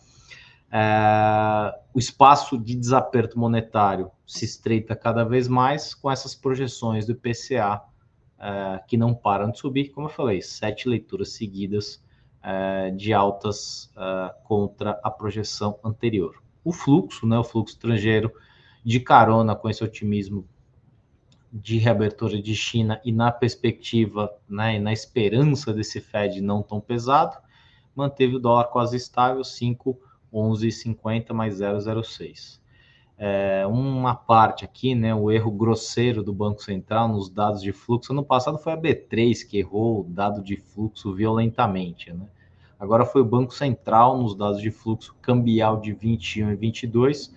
É, 0.78 1.80
o 1.94 2.00
espaço 2.00 2.58
de 2.58 2.76
desaperto 2.76 3.40
monetário 3.40 4.12
se 4.28 4.44
estreita 4.44 4.94
cada 4.94 5.24
vez 5.24 5.48
mais 5.48 5.94
com 5.94 6.12
essas 6.12 6.36
projeções 6.36 7.06
do 7.06 7.14
IPCA 7.14 7.82
é, 8.38 8.84
que 8.86 8.98
não 8.98 9.16
param 9.16 9.52
de 9.52 9.58
subir, 9.58 9.92
como 9.92 10.08
eu 10.08 10.12
falei, 10.12 10.42
sete 10.42 10.90
leituras 10.90 11.30
seguidas 11.32 12.04
é, 12.44 12.92
de 12.92 13.14
altas 13.14 13.90
é, 13.96 14.36
contra 14.44 15.00
a 15.02 15.10
projeção 15.10 15.80
anterior. 15.82 16.44
O 16.62 16.74
fluxo, 16.74 17.26
né, 17.26 17.40
o 17.40 17.44
fluxo 17.46 17.76
estrangeiro 17.76 18.30
de 18.84 19.00
carona 19.00 19.56
com 19.56 19.70
esse 19.70 19.82
otimismo 19.82 20.46
de 21.54 21.78
reabertura 21.78 22.42
de 22.42 22.54
China 22.54 23.00
e 23.06 23.14
na 23.14 23.32
perspectiva, 23.32 24.30
né, 24.46 24.76
e 24.76 24.80
na 24.80 24.92
esperança 24.92 25.72
desse 25.72 26.02
Fed 26.02 26.42
não 26.42 26.62
tão 26.62 26.82
pesado, 26.82 27.38
manteve 27.96 28.36
o 28.36 28.40
dólar 28.40 28.66
quase 28.66 28.98
estável, 28.98 29.42
5,1150 30.36 31.34
mais 31.34 31.60
0,06. 31.60 32.60
É, 33.18 33.66
uma 33.66 34.14
parte 34.14 34.66
aqui, 34.66 34.94
né, 34.94 35.16
o 35.16 35.32
erro 35.32 35.50
grosseiro 35.50 36.22
do 36.22 36.34
Banco 36.34 36.62
Central 36.62 37.08
nos 37.08 37.30
dados 37.30 37.62
de 37.62 37.72
fluxo. 37.72 38.12
Ano 38.12 38.26
passado 38.26 38.58
foi 38.58 38.74
a 38.74 38.78
B3 38.78 39.48
que 39.48 39.58
errou 39.58 40.02
o 40.02 40.04
dado 40.04 40.44
de 40.44 40.58
fluxo 40.58 41.14
violentamente. 41.14 42.12
Né? 42.12 42.28
Agora 42.78 43.06
foi 43.06 43.22
o 43.22 43.26
Banco 43.26 43.54
Central 43.54 44.22
nos 44.22 44.36
dados 44.36 44.62
de 44.62 44.70
fluxo 44.70 45.16
cambial 45.22 45.80
de 45.80 45.94
21 45.94 46.52
e 46.52 46.56
22 46.56 47.34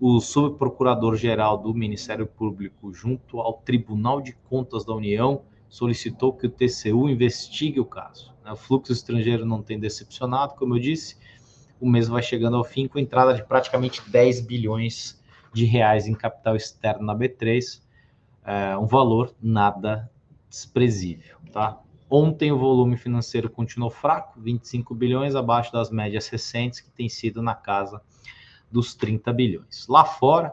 o 0.00 0.18
subprocurador-geral 0.18 1.58
do 1.58 1.74
Ministério 1.74 2.26
Público, 2.26 2.90
junto 2.90 3.38
ao 3.38 3.52
Tribunal 3.58 4.22
de 4.22 4.32
Contas 4.48 4.82
da 4.82 4.94
União, 4.94 5.42
solicitou 5.68 6.32
que 6.32 6.46
o 6.46 6.50
TCU 6.50 7.06
investigue 7.08 7.78
o 7.78 7.84
caso. 7.84 8.32
O 8.50 8.56
fluxo 8.56 8.92
estrangeiro 8.92 9.44
não 9.44 9.62
tem 9.62 9.78
decepcionado, 9.78 10.54
como 10.54 10.74
eu 10.74 10.80
disse, 10.80 11.18
o 11.80 11.88
mês 11.88 12.08
vai 12.08 12.22
chegando 12.22 12.56
ao 12.56 12.64
fim 12.64 12.86
com 12.86 12.98
entrada 12.98 13.34
de 13.34 13.42
praticamente 13.42 14.02
10 14.08 14.42
bilhões 14.42 15.20
de 15.52 15.64
reais 15.64 16.06
em 16.06 16.14
capital 16.14 16.54
externo 16.54 17.04
na 17.04 17.14
B3, 17.14 17.80
é 18.44 18.76
um 18.76 18.86
valor 18.86 19.34
nada 19.40 20.10
desprezível, 20.48 21.36
tá? 21.52 21.80
Ontem 22.08 22.50
o 22.50 22.58
volume 22.58 22.96
financeiro 22.96 23.48
continuou 23.48 23.90
fraco, 23.90 24.40
25 24.40 24.94
bilhões 24.94 25.36
abaixo 25.36 25.72
das 25.72 25.90
médias 25.90 26.28
recentes 26.28 26.80
que 26.80 26.90
tem 26.90 27.08
sido 27.08 27.40
na 27.40 27.54
casa 27.54 28.02
dos 28.70 28.94
30 28.94 29.32
bilhões. 29.32 29.86
Lá 29.88 30.04
fora, 30.04 30.52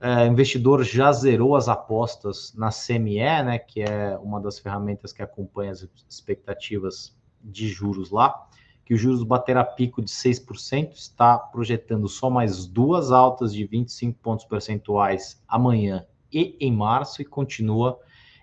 é, 0.00 0.26
investidor 0.26 0.84
já 0.84 1.10
zerou 1.10 1.56
as 1.56 1.68
apostas 1.68 2.54
na 2.54 2.70
CME, 2.70 3.42
né, 3.44 3.58
que 3.58 3.82
é 3.82 4.16
uma 4.18 4.40
das 4.40 4.58
ferramentas 4.60 5.12
que 5.12 5.22
acompanha 5.22 5.72
as 5.72 5.88
expectativas 6.08 7.16
de 7.42 7.68
juros 7.68 8.10
lá, 8.10 8.47
que 8.88 8.94
os 8.94 9.00
juros 9.02 9.22
baterá 9.22 9.62
pico 9.62 10.00
de 10.00 10.08
6%, 10.08 10.94
está 10.94 11.36
projetando 11.36 12.08
só 12.08 12.30
mais 12.30 12.64
duas 12.64 13.12
altas 13.12 13.52
de 13.52 13.66
25 13.66 14.18
pontos 14.18 14.46
percentuais 14.46 15.44
amanhã 15.46 16.06
e 16.32 16.56
em 16.58 16.72
março 16.72 17.20
e 17.20 17.24
continua, 17.26 18.00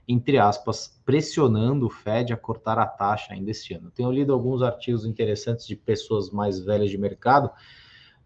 entre 0.07 0.37
aspas, 0.37 1.01
pressionando 1.03 1.87
o 1.87 1.89
Fed 1.89 2.31
a 2.31 2.37
cortar 2.37 2.77
a 2.77 2.85
taxa 2.85 3.33
ainda 3.33 3.49
este 3.49 3.73
ano. 3.73 3.89
Tenho 3.89 4.11
lido 4.11 4.33
alguns 4.33 4.61
artigos 4.61 5.03
interessantes 5.03 5.65
de 5.65 5.75
pessoas 5.75 6.29
mais 6.29 6.59
velhas 6.59 6.91
de 6.91 6.97
mercado 6.99 7.49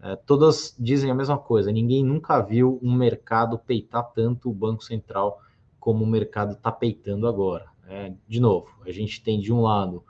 é, 0.01 0.17
todas 0.17 0.75
dizem 0.77 1.09
a 1.09 1.15
mesma 1.15 1.37
coisa. 1.37 1.71
Ninguém 1.71 2.03
nunca 2.03 2.41
viu 2.41 2.81
um 2.83 2.93
mercado 2.93 3.57
peitar 3.57 4.11
tanto 4.11 4.49
o 4.49 4.53
Banco 4.53 4.83
Central 4.83 5.41
como 5.79 6.03
o 6.03 6.07
mercado 6.07 6.51
está 6.51 6.69
peitando 6.69 7.29
agora. 7.29 7.67
É, 7.87 8.11
de 8.27 8.41
novo, 8.41 8.67
a 8.85 8.91
gente 8.91 9.23
tem 9.23 9.39
de 9.39 9.53
um 9.53 9.61
lado 9.61 10.03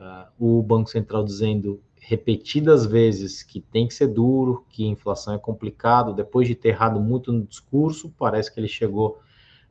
uh, 0.00 0.26
o 0.38 0.62
Banco 0.62 0.90
Central 0.90 1.24
dizendo 1.24 1.80
repetidas 2.00 2.86
vezes 2.86 3.42
que 3.42 3.60
tem 3.60 3.86
que 3.86 3.94
ser 3.94 4.08
duro, 4.08 4.64
que 4.70 4.84
inflação 4.84 5.34
é 5.34 5.38
complicado. 5.38 6.14
Depois 6.14 6.48
de 6.48 6.54
ter 6.54 6.70
errado 6.70 6.98
muito 6.98 7.30
no 7.30 7.44
discurso, 7.44 8.12
parece 8.18 8.52
que 8.52 8.58
ele 8.58 8.68
chegou, 8.68 9.20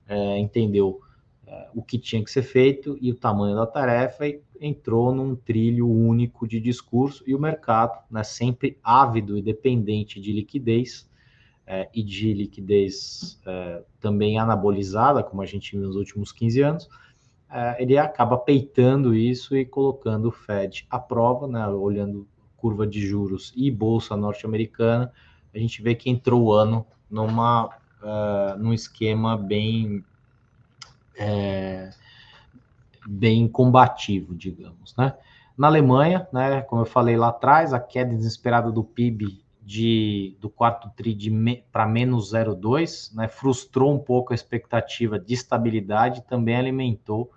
é, 0.08 0.38
entendeu 0.38 1.02
é, 1.46 1.68
o 1.74 1.82
que 1.82 1.98
tinha 1.98 2.24
que 2.24 2.32
ser 2.32 2.44
feito 2.44 2.98
e 3.02 3.12
o 3.12 3.16
tamanho 3.16 3.56
da 3.56 3.66
tarefa 3.66 4.28
e 4.28 4.42
entrou 4.62 5.14
num 5.14 5.36
trilho 5.36 5.90
único 5.90 6.48
de 6.48 6.60
discurso 6.60 7.24
e 7.26 7.34
o 7.34 7.40
mercado, 7.40 8.00
né, 8.10 8.24
sempre 8.24 8.78
ávido 8.84 9.38
e 9.38 9.42
dependente 9.42 10.22
de 10.22 10.32
liquidez 10.32 11.10
é, 11.66 11.90
e 11.94 12.04
de 12.04 12.34
liquidez 12.34 13.42
também 14.00 14.40
anabolizada, 14.40 15.24
como 15.24 15.42
a 15.42 15.46
gente 15.46 15.72
viu 15.72 15.86
nos 15.86 15.96
últimos 15.96 16.32
15 16.32 16.62
anos, 16.62 16.90
ele 17.78 17.98
acaba 17.98 18.38
peitando 18.38 19.16
isso 19.16 19.58
e 19.58 19.66
colocando 19.66 20.28
o 20.28 20.32
Fed 20.32 20.86
à 20.90 21.00
prova, 21.00 21.48
né, 21.48 21.66
olhando 21.68 22.28
curva 22.56 22.86
de 22.86 23.06
juros 23.06 23.54
e 23.56 23.72
bolsa 23.72 24.16
norte-americana, 24.16 25.12
a 25.54 25.58
gente 25.58 25.82
vê 25.82 25.96
que 25.96 26.10
entrou 26.10 26.44
o 26.44 26.54
ano 26.54 26.86
numa, 27.10 27.66
uh, 27.66 28.58
num 28.58 28.74
esquema 28.74 29.36
bem 29.36 30.04
é, 31.18 31.90
bem 33.08 33.48
combativo, 33.48 34.36
digamos, 34.36 34.96
né? 34.96 35.14
Na 35.58 35.68
Alemanha, 35.68 36.26
né, 36.32 36.62
como 36.62 36.84
eu 36.84 36.86
falei 36.86 37.18
lá 37.18 37.30
atrás, 37.30 37.74
a 37.74 37.80
queda 37.80 38.16
desesperada 38.16 38.72
do 38.72 38.82
PIB 38.82 39.44
de, 39.62 40.38
do 40.40 40.50
quarto 40.50 40.90
tri 40.96 41.30
me, 41.30 41.66
para 41.70 41.86
menos 41.86 42.32
0,2, 42.34 43.14
né, 43.14 43.28
frustrou 43.28 43.94
um 43.94 44.00
pouco 44.00 44.32
a 44.32 44.36
expectativa 44.36 45.20
de 45.20 45.34
estabilidade, 45.34 46.22
também 46.22 46.56
alimentou 46.56 47.30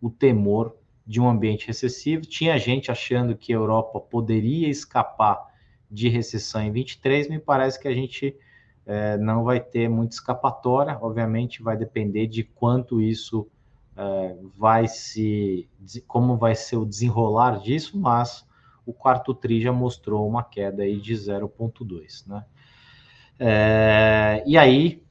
o 0.00 0.10
temor 0.10 0.76
de 1.06 1.20
um 1.20 1.28
ambiente 1.28 1.66
recessivo. 1.66 2.22
Tinha 2.22 2.58
gente 2.58 2.90
achando 2.90 3.36
que 3.36 3.52
a 3.52 3.56
Europa 3.56 3.98
poderia 3.98 4.68
escapar 4.68 5.46
de 5.90 6.08
recessão 6.08 6.60
em 6.60 6.70
23, 6.70 7.28
me 7.28 7.38
parece 7.38 7.80
que 7.80 7.88
a 7.88 7.94
gente 7.94 8.36
é, 8.84 9.16
não 9.16 9.42
vai 9.42 9.58
ter 9.58 9.88
muita 9.88 10.14
escapatória, 10.14 10.98
obviamente 11.00 11.62
vai 11.62 11.76
depender 11.76 12.26
de 12.26 12.44
quanto 12.44 13.00
isso 13.00 13.48
é, 13.96 14.36
vai 14.56 14.86
se, 14.86 15.68
como 16.06 16.36
vai 16.36 16.54
ser 16.54 16.76
o 16.76 16.86
desenrolar 16.86 17.58
disso, 17.58 17.98
mas 17.98 18.46
o 18.86 18.92
quarto 18.92 19.34
TRI 19.34 19.62
já 19.62 19.72
mostrou 19.72 20.26
uma 20.28 20.42
queda 20.42 20.82
aí 20.82 21.00
de 21.00 21.14
0,2, 21.14 22.26
né? 22.26 22.44
É, 23.38 24.42
e 24.46 24.56
aí, 24.56 25.02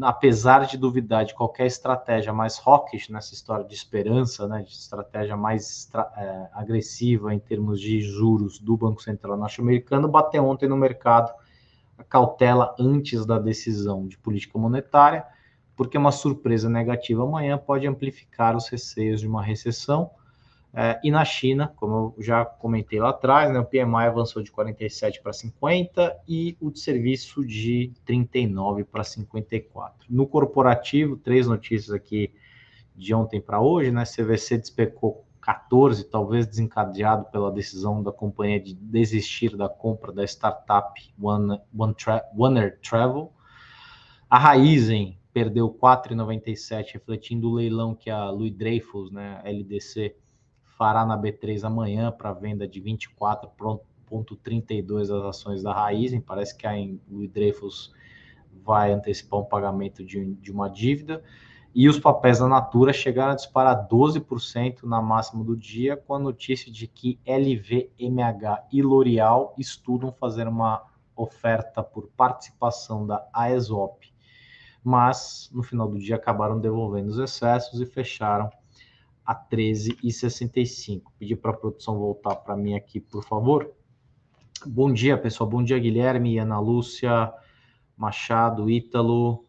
apesar 0.00 0.66
de 0.66 0.76
duvidar 0.76 1.24
de 1.24 1.34
qualquer 1.34 1.66
estratégia 1.66 2.32
mais 2.32 2.60
hawkish 2.64 3.08
nessa 3.08 3.34
história 3.34 3.64
de 3.64 3.74
esperança, 3.74 4.48
né, 4.48 4.62
de 4.62 4.72
estratégia 4.72 5.36
mais 5.36 5.88
é, 6.16 6.48
agressiva 6.52 7.32
em 7.34 7.38
termos 7.38 7.80
de 7.80 8.00
juros 8.00 8.58
do 8.58 8.76
Banco 8.76 9.02
Central 9.02 9.36
norte-americano, 9.36 10.08
bateu 10.08 10.44
ontem 10.44 10.68
no 10.68 10.76
mercado 10.76 11.32
a 11.96 12.02
cautela 12.02 12.74
antes 12.78 13.24
da 13.24 13.38
decisão 13.38 14.06
de 14.06 14.18
política 14.18 14.58
monetária, 14.58 15.24
porque 15.76 15.96
uma 15.96 16.12
surpresa 16.12 16.68
negativa 16.68 17.22
amanhã 17.22 17.56
pode 17.56 17.86
amplificar 17.86 18.56
os 18.56 18.68
receios 18.68 19.20
de 19.20 19.28
uma 19.28 19.42
recessão. 19.42 20.10
É, 20.76 21.00
e 21.04 21.10
na 21.10 21.24
China, 21.24 21.72
como 21.76 22.14
eu 22.16 22.22
já 22.22 22.44
comentei 22.44 22.98
lá 22.98 23.10
atrás, 23.10 23.52
né, 23.52 23.60
o 23.60 23.64
PMI 23.64 24.06
avançou 24.06 24.42
de 24.42 24.50
47 24.50 25.22
para 25.22 25.32
50 25.32 26.16
e 26.26 26.56
o 26.60 26.68
de 26.68 26.80
serviço 26.80 27.46
de 27.46 27.92
39 28.04 28.82
para 28.82 29.04
54. 29.04 30.06
No 30.10 30.26
corporativo, 30.26 31.16
três 31.16 31.46
notícias 31.46 31.94
aqui 31.94 32.34
de 32.96 33.14
ontem 33.14 33.40
para 33.40 33.60
hoje, 33.60 33.92
né? 33.92 34.04
CVC 34.04 34.58
despecou 34.58 35.24
14, 35.40 36.04
talvez 36.10 36.46
desencadeado 36.46 37.26
pela 37.26 37.52
decisão 37.52 38.02
da 38.02 38.10
companhia 38.10 38.58
de 38.58 38.74
desistir 38.74 39.56
da 39.56 39.68
compra 39.68 40.10
da 40.10 40.24
startup 40.24 41.00
One, 41.20 41.60
One 41.76 41.94
Tra 41.94 42.24
Travel. 42.82 43.32
A 44.28 44.38
Raizen 44.38 45.18
perdeu 45.32 45.68
4,97, 45.70 46.94
refletindo 46.94 47.50
o 47.50 47.54
leilão 47.54 47.94
que 47.94 48.08
a 48.08 48.30
Louis 48.30 48.52
Dreyfus, 48.52 49.10
né, 49.12 49.40
LDC, 49.44 50.16
fará 50.76 51.04
na 51.04 51.18
B3 51.18 51.64
amanhã 51.64 52.12
para 52.12 52.32
venda 52.32 52.66
de 52.66 52.80
24,32 52.80 55.02
as 55.02 55.10
ações 55.10 55.62
da 55.62 55.72
Raizen. 55.72 56.20
Parece 56.20 56.56
que 56.56 56.66
a 56.66 56.72
Louis 57.10 57.30
Dreyfus 57.30 57.92
vai 58.64 58.92
antecipar 58.92 59.40
um 59.40 59.44
pagamento 59.44 60.04
de, 60.04 60.34
de 60.34 60.52
uma 60.52 60.68
dívida 60.68 61.22
e 61.74 61.88
os 61.88 61.98
papéis 61.98 62.38
da 62.38 62.46
Natura 62.46 62.92
chegaram 62.92 63.32
a 63.32 63.34
disparar 63.34 63.88
12% 63.88 64.84
na 64.84 65.02
máxima 65.02 65.42
do 65.42 65.56
dia, 65.56 65.96
com 65.96 66.14
a 66.14 66.18
notícia 66.20 66.70
de 66.70 66.86
que 66.86 67.18
LVMH 67.26 68.68
e 68.70 68.80
L'Oréal 68.80 69.52
estudam 69.58 70.12
fazer 70.12 70.46
uma 70.46 70.84
oferta 71.16 71.82
por 71.82 72.06
participação 72.16 73.04
da 73.04 73.26
AESOP, 73.32 74.14
mas 74.84 75.50
no 75.52 75.64
final 75.64 75.88
do 75.88 75.98
dia 75.98 76.14
acabaram 76.14 76.60
devolvendo 76.60 77.08
os 77.08 77.18
excessos 77.18 77.80
e 77.80 77.86
fecharam 77.86 78.48
a 79.24 79.34
13,65. 79.34 81.02
Pedir 81.18 81.36
para 81.36 81.52
a 81.52 81.56
produção 81.56 81.98
voltar 81.98 82.36
para 82.36 82.56
mim 82.56 82.74
aqui, 82.74 83.00
por 83.00 83.24
favor. 83.24 83.72
Bom 84.66 84.92
dia, 84.92 85.16
pessoal. 85.16 85.48
Bom 85.48 85.62
dia, 85.62 85.78
Guilherme, 85.78 86.38
Ana 86.38 86.58
Lúcia, 86.58 87.32
Machado, 87.96 88.68
Ítalo, 88.70 89.44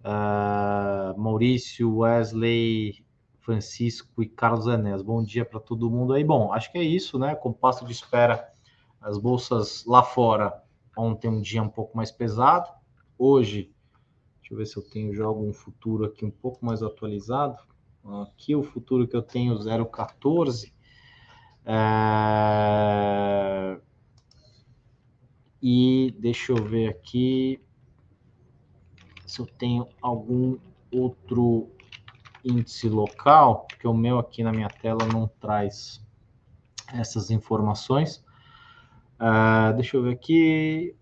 uh, 0.00 1.18
Maurício, 1.18 1.98
Wesley, 1.98 3.04
Francisco 3.40 4.22
e 4.22 4.26
Carlos 4.26 4.66
Enéas. 4.66 5.02
Bom 5.02 5.22
dia 5.22 5.44
para 5.44 5.60
todo 5.60 5.90
mundo 5.90 6.12
aí. 6.12 6.24
Bom, 6.24 6.52
acho 6.52 6.70
que 6.72 6.78
é 6.78 6.82
isso, 6.82 7.18
né? 7.18 7.34
Com 7.34 7.52
passo 7.52 7.84
de 7.84 7.92
espera, 7.92 8.52
as 9.00 9.18
bolsas 9.18 9.84
lá 9.86 10.02
fora, 10.02 10.62
ontem 10.96 11.28
um 11.28 11.40
dia 11.40 11.62
um 11.62 11.68
pouco 11.68 11.96
mais 11.96 12.10
pesado. 12.10 12.68
Hoje, 13.18 13.72
deixa 14.40 14.54
eu 14.54 14.58
ver 14.58 14.66
se 14.66 14.76
eu 14.76 14.82
tenho 14.82 15.14
já 15.14 15.24
algum 15.24 15.52
futuro 15.52 16.04
aqui 16.04 16.24
um 16.24 16.30
pouco 16.30 16.64
mais 16.64 16.82
atualizado. 16.82 17.56
Aqui 18.22 18.54
o 18.54 18.62
futuro 18.62 19.08
que 19.08 19.16
eu 19.16 19.22
tenho 19.22 19.58
014. 19.90 20.72
É... 21.64 22.56
E 25.60 26.14
deixa 26.18 26.52
eu 26.52 26.64
ver 26.64 26.88
aqui 26.90 27.60
se 29.26 29.40
eu 29.40 29.46
tenho 29.46 29.88
algum 30.00 30.56
outro 30.92 31.68
índice 32.44 32.88
local, 32.88 33.66
porque 33.68 33.88
o 33.88 33.94
meu 33.94 34.18
aqui 34.18 34.44
na 34.44 34.52
minha 34.52 34.68
tela 34.68 35.04
não 35.12 35.26
traz 35.40 36.00
essas 36.92 37.30
informações. 37.30 38.24
Uh, 39.20 39.74
deixa 39.74 39.96
eu 39.96 40.02
ver 40.02 40.12
aqui. 40.12 40.94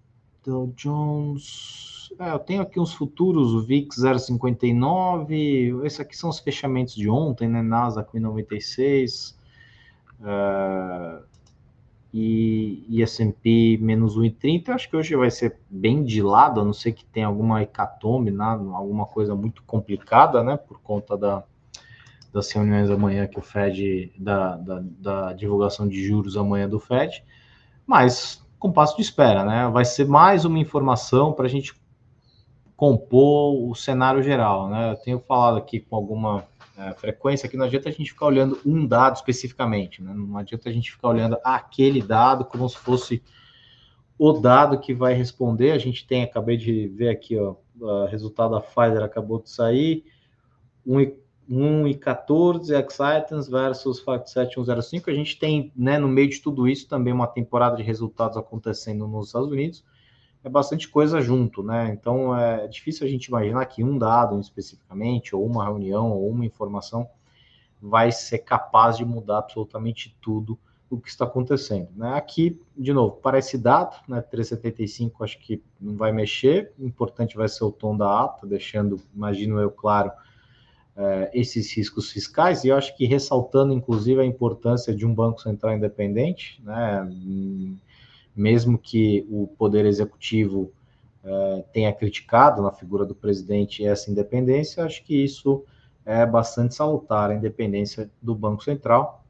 Dow 0.44 0.72
Jones. 0.76 2.12
É, 2.18 2.32
eu 2.32 2.38
tenho 2.38 2.62
aqui 2.62 2.78
uns 2.78 2.92
futuros, 2.92 3.52
o 3.54 3.62
VIX 3.62 3.96
0,59. 3.96 5.84
Esses 5.84 6.00
aqui 6.00 6.16
são 6.16 6.30
os 6.30 6.38
fechamentos 6.38 6.94
de 6.94 7.08
ontem, 7.08 7.48
né? 7.48 7.62
Nasdaq 7.62 8.18
96. 8.18 9.36
Uh, 10.20 11.24
e, 12.16 12.86
e 12.88 13.02
S&P 13.02 13.76
menos 13.82 14.16
1,30, 14.16 14.68
acho 14.68 14.88
que 14.88 14.96
hoje 14.96 15.16
vai 15.16 15.32
ser 15.32 15.58
bem 15.68 16.04
de 16.04 16.22
lado, 16.22 16.60
a 16.60 16.64
não 16.64 16.72
ser 16.72 16.92
que 16.92 17.04
tenha 17.04 17.26
alguma 17.26 17.60
hecatombe, 17.60 18.30
né, 18.30 18.44
alguma 18.44 19.04
coisa 19.04 19.34
muito 19.34 19.64
complicada, 19.64 20.40
né, 20.40 20.56
por 20.56 20.80
conta 20.80 21.18
da, 21.18 21.42
das 22.32 22.52
reuniões 22.52 22.88
amanhã 22.88 23.26
que 23.26 23.36
o 23.36 23.42
Fed, 23.42 24.12
da, 24.16 24.56
da, 24.56 24.84
da 24.84 25.32
divulgação 25.32 25.88
de 25.88 26.06
juros 26.06 26.36
amanhã 26.36 26.68
do 26.68 26.78
Fed, 26.78 27.24
mas 27.84 28.43
com 28.64 28.72
passo 28.72 28.96
de 28.96 29.02
espera, 29.02 29.44
né, 29.44 29.68
vai 29.68 29.84
ser 29.84 30.08
mais 30.08 30.46
uma 30.46 30.58
informação 30.58 31.34
para 31.34 31.44
a 31.44 31.48
gente 31.50 31.74
compor 32.74 33.70
o 33.70 33.74
cenário 33.74 34.22
geral, 34.22 34.70
né, 34.70 34.92
eu 34.92 34.96
tenho 34.96 35.20
falado 35.20 35.58
aqui 35.58 35.80
com 35.80 35.94
alguma 35.94 36.46
é, 36.78 36.94
frequência 36.94 37.46
que 37.46 37.58
não 37.58 37.66
adianta 37.66 37.90
a 37.90 37.92
gente 37.92 38.10
ficar 38.10 38.24
olhando 38.24 38.58
um 38.64 38.86
dado 38.86 39.16
especificamente, 39.16 40.02
né? 40.02 40.14
não 40.16 40.38
adianta 40.38 40.70
a 40.70 40.72
gente 40.72 40.90
ficar 40.90 41.08
olhando 41.08 41.36
aquele 41.44 42.00
dado 42.00 42.46
como 42.46 42.66
se 42.66 42.78
fosse 42.78 43.22
o 44.18 44.32
dado 44.32 44.80
que 44.80 44.94
vai 44.94 45.12
responder. 45.12 45.72
A 45.72 45.78
gente 45.78 46.06
tem, 46.06 46.22
acabei 46.22 46.56
de 46.56 46.88
ver 46.88 47.10
aqui, 47.10 47.36
ó, 47.36 47.56
o 47.78 48.06
resultado 48.06 48.52
da 48.52 48.60
Pfizer 48.62 49.02
acabou 49.02 49.42
de 49.42 49.50
sair, 49.50 50.04
1,14 51.50 52.70
Excitans 52.70 53.48
versus 53.48 54.00
Fact 54.00 54.30
7105. 54.30 55.10
A 55.10 55.14
gente 55.14 55.38
tem, 55.38 55.72
né, 55.76 55.98
no 55.98 56.08
meio 56.08 56.28
de 56.28 56.40
tudo 56.40 56.68
isso, 56.68 56.88
também 56.88 57.12
uma 57.12 57.26
temporada 57.26 57.76
de 57.76 57.82
resultados 57.82 58.36
acontecendo 58.36 59.06
nos 59.06 59.26
Estados 59.26 59.50
Unidos 59.50 59.84
é 60.44 60.48
bastante 60.48 60.86
coisa 60.88 61.22
junto, 61.22 61.62
né? 61.62 61.88
Então 61.88 62.38
é 62.38 62.68
difícil 62.68 63.06
a 63.06 63.10
gente 63.10 63.26
imaginar 63.26 63.64
que 63.64 63.82
um 63.82 63.96
dado 63.96 64.38
especificamente, 64.38 65.34
ou 65.34 65.44
uma 65.44 65.64
reunião, 65.64 66.12
ou 66.12 66.28
uma 66.28 66.44
informação 66.44 67.08
vai 67.80 68.12
ser 68.12 68.38
capaz 68.38 68.98
de 68.98 69.04
mudar 69.04 69.38
absolutamente 69.38 70.14
tudo 70.20 70.58
o 70.90 71.00
que 71.00 71.08
está 71.08 71.24
acontecendo. 71.24 71.88
Né? 71.96 72.14
Aqui, 72.14 72.60
de 72.76 72.92
novo, 72.92 73.16
parece 73.22 73.56
dado, 73.56 73.96
né? 74.06 74.20
375 74.20 75.24
acho 75.24 75.38
que 75.38 75.62
não 75.80 75.96
vai 75.96 76.12
mexer, 76.12 76.72
o 76.78 76.86
importante 76.86 77.36
vai 77.36 77.48
ser 77.48 77.64
o 77.64 77.72
tom 77.72 77.96
da 77.96 78.24
ata, 78.24 78.46
deixando, 78.46 79.00
imagino 79.14 79.58
eu, 79.58 79.70
claro, 79.70 80.12
é, 80.96 81.30
esses 81.34 81.72
riscos 81.76 82.10
fiscais, 82.10 82.64
e 82.64 82.68
eu 82.68 82.76
acho 82.76 82.96
que 82.96 83.06
ressaltando, 83.06 83.72
inclusive, 83.72 84.20
a 84.20 84.24
importância 84.24 84.94
de 84.94 85.04
um 85.04 85.14
Banco 85.14 85.40
Central 85.40 85.76
independente, 85.76 86.62
né? 86.62 87.08
mesmo 88.34 88.78
que 88.78 89.26
o 89.30 89.46
Poder 89.46 89.86
Executivo 89.86 90.72
eh, 91.26 91.64
tenha 91.72 91.90
criticado 91.90 92.60
na 92.60 92.70
figura 92.70 93.06
do 93.06 93.14
presidente 93.14 93.82
essa 93.82 94.10
independência, 94.10 94.84
acho 94.84 95.02
que 95.02 95.24
isso 95.24 95.64
é 96.04 96.26
bastante 96.26 96.74
salutar, 96.74 97.30
a 97.30 97.34
independência 97.34 98.10
do 98.20 98.34
Banco 98.34 98.62
Central. 98.62 99.24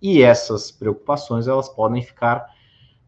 E 0.00 0.22
essas 0.22 0.72
preocupações 0.72 1.46
elas 1.46 1.68
podem 1.68 2.02
ficar 2.02 2.52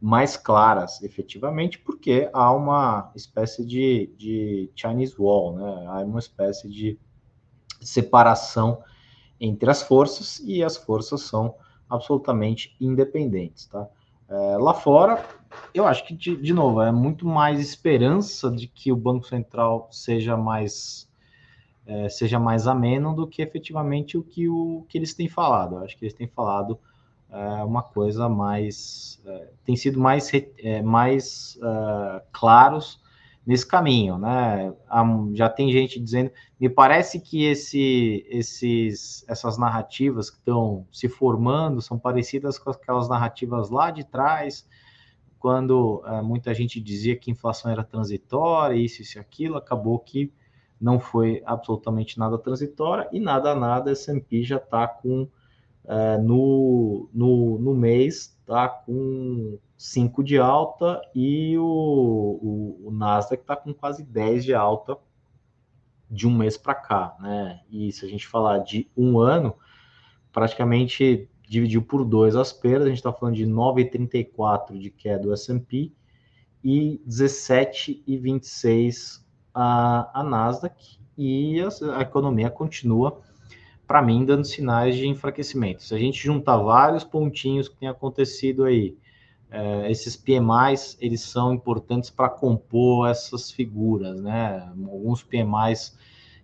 mais 0.01 0.37
claras, 0.37 1.03
efetivamente, 1.03 1.79
porque 1.79 2.29
há 2.33 2.53
uma 2.53 3.11
espécie 3.17 3.65
de, 3.65 4.13
de 4.17 4.71
Chinese 4.77 5.15
Wall, 5.19 5.57
né? 5.57 5.87
há 5.89 6.01
uma 6.05 6.21
espécie 6.21 6.69
de 6.69 6.97
separação 7.87 8.83
entre 9.41 9.71
as 9.71 9.83
forças 9.83 10.41
e 10.45 10.63
as 10.63 10.77
forças 10.77 11.23
são 11.23 11.55
absolutamente 11.89 12.75
independentes, 12.81 13.67
tá? 13.67 13.89
É, 14.29 14.57
lá 14.57 14.73
fora, 14.73 15.25
eu 15.73 15.87
acho 15.87 16.07
que, 16.07 16.15
de, 16.15 16.37
de, 16.37 16.53
novo, 16.53 16.81
é 16.81 16.91
muito 16.91 17.27
mais 17.27 17.61
esperança 17.61 18.51
de 18.51 18.67
que 18.67 18.91
o 18.91 18.97
Banco 18.97 19.27
Central 19.27 19.89
seja 19.91 20.37
mais 20.37 21.09
é, 21.87 22.09
seja 22.09 22.39
mais 22.39 22.67
ameno 22.67 23.15
do 23.15 23.27
que 23.27 23.43
efetivamente 23.43 24.17
o 24.17 24.23
que, 24.23 24.49
o 24.49 24.87
que 24.89 24.97
eles 24.97 25.13
têm 25.13 25.29
falado. 25.29 25.77
Eu 25.77 25.85
acho 25.85 25.97
que 25.97 26.05
eles 26.05 26.15
têm 26.15 26.27
falado 26.27 26.79
é, 27.31 27.63
uma 27.63 27.83
coisa 27.83 28.29
mais. 28.29 29.21
É, 29.27 29.49
tem 29.65 29.77
sido 29.77 30.01
mais, 30.01 30.31
é, 30.59 30.83
mais 30.83 31.59
é, 31.63 32.23
claros 32.33 33.03
nesse 33.47 33.67
caminho, 33.67 34.19
né? 34.19 34.73
Já 35.35 35.49
tem 35.49 35.71
gente 35.71 36.01
dizendo, 36.01 36.31
me 36.59 36.69
parece 36.69 37.21
que 37.21 37.45
esse, 37.45 38.25
esses, 38.29 39.25
essas 39.29 39.59
narrativas 39.59 40.31
que 40.31 40.39
estão 40.39 40.87
se 40.91 41.09
formando 41.09 41.83
são 41.83 41.99
parecidas 41.99 42.59
com 42.59 42.71
aquelas 42.71 43.09
narrativas 43.09 43.69
lá 43.69 43.91
de 43.91 44.05
trás, 44.05 44.67
quando 45.39 46.03
é, 46.07 46.23
muita 46.23 46.55
gente 46.55 46.81
dizia 46.81 47.17
que 47.17 47.31
inflação 47.31 47.71
era 47.71 47.85
transitória, 47.85 48.77
isso, 48.77 49.03
e 49.03 49.21
aquilo, 49.21 49.57
acabou 49.57 49.99
que 49.99 50.33
não 50.81 50.99
foi 50.99 51.43
absolutamente 51.45 52.19
nada 52.19 52.39
transitória 52.39 53.09
e 53.13 53.21
nada 53.21 53.55
nada, 53.55 53.93
S&P 53.93 54.43
já 54.43 54.57
está 54.57 54.89
com, 54.89 55.29
é, 55.85 56.17
no, 56.17 57.09
no, 57.13 57.59
no 57.59 57.75
mês, 57.75 58.37
está 58.41 58.69
com 58.69 59.59
5 59.85 60.25
de 60.25 60.39
alta 60.39 61.03
e 61.15 61.59
o, 61.59 61.63
o, 61.63 62.89
o 62.89 62.91
Nasdaq 62.91 63.43
está 63.43 63.55
com 63.55 63.75
quase 63.75 64.03
10 64.03 64.43
de 64.43 64.55
alta 64.55 64.97
de 66.11 66.27
um 66.27 66.35
mês 66.35 66.57
para 66.57 66.75
cá, 66.75 67.15
né? 67.21 67.61
E 67.71 67.93
se 67.93 68.07
a 68.07 68.09
gente 68.09 68.27
falar 68.27 68.61
de 68.61 68.91
um 68.97 69.19
ano, 69.19 69.55
praticamente 70.33 71.29
dividiu 71.47 71.83
por 71.83 72.03
dois 72.03 72.35
as 72.35 72.51
perdas, 72.51 72.87
a 72.87 72.89
gente 72.89 72.97
está 72.97 73.13
falando 73.13 73.35
de 73.35 73.47
9,34 73.47 74.79
de 74.79 74.89
queda 74.89 75.25
do 75.25 75.35
S&P 75.35 75.93
e 76.65 76.99
17,26 77.07 79.23
a, 79.53 80.19
a 80.19 80.25
Nasdaq, 80.25 80.99
e 81.17 81.61
a, 81.61 81.69
a 81.99 82.01
economia 82.01 82.49
continua, 82.49 83.21
para 83.87 84.01
mim, 84.01 84.25
dando 84.25 84.47
sinais 84.47 84.97
de 84.97 85.07
enfraquecimento. 85.07 85.83
Se 85.83 85.95
a 85.95 85.99
gente 85.99 86.25
juntar 86.25 86.57
vários 86.57 87.05
pontinhos 87.05 87.69
que 87.69 87.77
tem 87.77 87.87
acontecido 87.87 88.65
aí, 88.65 88.97
é, 89.55 89.89
esses 89.89 90.17
PMIs 90.17 90.99
eles 91.01 91.21
são 91.21 91.55
importantes 91.55 92.11
para 92.11 92.29
compor 92.29 93.09
essas 93.09 93.53
figuras, 93.53 94.21
né? 94.21 94.69
Alguns 94.91 95.23
PMIs 95.23 95.97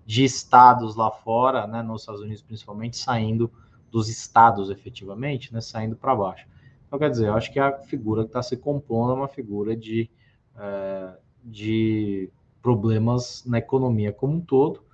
de 0.07 0.23
estados 0.23 0.94
lá 0.94 1.11
fora, 1.11 1.66
né, 1.66 1.83
nos 1.83 2.03
Estados 2.03 2.20
Unidos 2.20 2.40
principalmente, 2.40 2.96
saindo 2.96 3.51
dos 3.90 4.09
estados 4.09 4.70
efetivamente, 4.70 5.53
né, 5.53 5.61
saindo 5.61 5.96
para 5.96 6.14
baixo. 6.14 6.46
Então, 6.87 6.99
quer 7.01 7.11
dizer, 7.11 7.27
eu 7.27 7.35
acho 7.35 7.53
que 7.53 7.59
a 7.59 7.79
figura 7.81 8.23
que 8.23 8.29
está 8.29 8.42
se 8.42 8.57
compondo 8.57 9.12
é 9.12 9.14
uma 9.14 9.29
figura 9.29 9.77
de, 9.77 10.09
é, 10.57 11.16
de 11.44 12.31
problemas 12.62 13.44
na 13.44 13.59
economia 13.59 14.12
como 14.12 14.35
um 14.35 14.40
todo, 14.40 14.85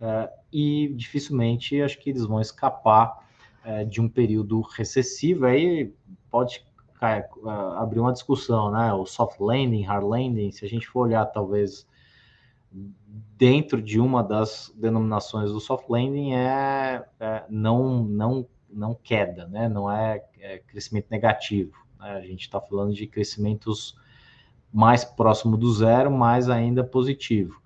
é, 0.00 0.30
e 0.52 0.92
dificilmente 0.96 1.80
acho 1.80 1.98
que 2.00 2.10
eles 2.10 2.24
vão 2.24 2.40
escapar 2.40 3.28
é, 3.64 3.84
de 3.84 4.00
um 4.00 4.08
período 4.08 4.60
recessivo. 4.60 5.46
Aí 5.46 5.92
pode 6.30 6.64
é, 7.02 7.28
abrir 7.76 8.00
uma 8.00 8.12
discussão, 8.12 8.70
né? 8.70 8.92
O 8.92 9.06
soft 9.06 9.40
landing, 9.40 9.82
hard 9.82 10.04
landing, 10.04 10.50
se 10.52 10.64
a 10.64 10.68
gente 10.68 10.86
for 10.86 11.06
olhar 11.06 11.24
talvez 11.26 11.86
dentro 13.36 13.82
de 13.82 13.98
uma 13.98 14.22
das 14.22 14.72
denominações 14.76 15.50
do 15.50 15.60
soft 15.60 15.88
landing 15.88 16.34
é, 16.34 17.04
é 17.18 17.44
não 17.48 18.04
não 18.04 18.46
não 18.72 18.94
queda, 18.94 19.46
né? 19.48 19.68
Não 19.68 19.90
é, 19.90 20.24
é 20.38 20.58
crescimento 20.58 21.06
negativo. 21.10 21.72
Né? 21.98 22.12
A 22.12 22.20
gente 22.20 22.42
está 22.42 22.60
falando 22.60 22.94
de 22.94 23.06
crescimentos 23.06 23.96
mais 24.72 25.04
próximo 25.04 25.56
do 25.56 25.72
zero, 25.72 26.10
mas 26.10 26.48
ainda 26.48 26.84
positivo. 26.84 27.60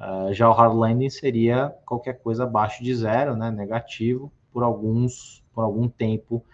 Uh, 0.00 0.32
já 0.32 0.48
o 0.48 0.52
hard 0.52 0.74
landing 0.74 1.10
seria 1.10 1.70
qualquer 1.84 2.14
coisa 2.14 2.44
abaixo 2.44 2.82
de 2.82 2.94
zero, 2.94 3.36
né? 3.36 3.50
Negativo 3.50 4.32
por 4.52 4.62
alguns 4.62 5.44
por 5.52 5.62
algum 5.62 5.88
tempo 5.88 6.44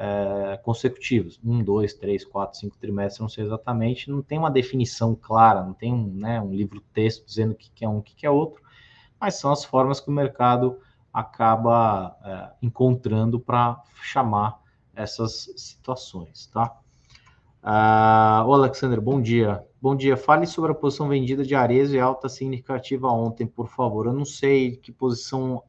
é, 0.00 0.56
consecutivos, 0.62 1.40
um, 1.44 1.62
dois, 1.62 1.92
três, 1.92 2.24
quatro, 2.24 2.56
cinco 2.56 2.78
trimestres, 2.78 3.20
não 3.20 3.28
sei 3.28 3.44
exatamente, 3.44 4.08
não 4.08 4.22
tem 4.22 4.38
uma 4.38 4.50
definição 4.50 5.12
clara, 5.14 5.64
não 5.64 5.74
tem 5.74 5.92
um, 5.92 6.06
né, 6.14 6.40
um 6.40 6.54
livro 6.54 6.80
texto 6.94 7.26
dizendo 7.26 7.50
o 7.50 7.54
que, 7.56 7.68
que 7.72 7.84
é 7.84 7.88
um, 7.88 7.98
o 7.98 8.02
que, 8.02 8.14
que 8.14 8.24
é 8.24 8.30
outro, 8.30 8.62
mas 9.20 9.34
são 9.34 9.50
as 9.50 9.64
formas 9.64 10.00
que 10.00 10.08
o 10.08 10.12
mercado 10.12 10.78
acaba 11.12 12.16
é, 12.24 12.66
encontrando 12.66 13.40
para 13.40 13.82
chamar 14.00 14.62
essas 14.94 15.52
situações, 15.56 16.46
tá? 16.46 16.78
Uh, 17.60 18.46
o 18.46 18.54
Alexander, 18.54 19.00
bom 19.00 19.20
dia. 19.20 19.64
Bom 19.82 19.96
dia. 19.96 20.16
Fale 20.16 20.46
sobre 20.46 20.70
a 20.70 20.74
posição 20.74 21.08
vendida 21.08 21.44
de 21.44 21.56
Arezo 21.56 21.96
e 21.96 22.00
alta 22.00 22.28
significativa 22.28 23.08
ontem, 23.08 23.46
por 23.46 23.68
favor. 23.68 24.06
Eu 24.06 24.12
não 24.12 24.24
sei 24.24 24.76
que 24.76 24.92
posição 24.92 25.62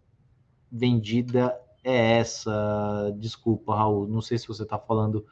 vendida 0.71 1.59
é 1.83 2.19
essa. 2.19 3.13
Desculpa, 3.17 3.75
Raul. 3.75 4.07
Não 4.07 4.21
sei 4.21 4.37
se 4.37 4.47
você 4.47 4.63
está 4.63 4.77
falando 4.77 5.25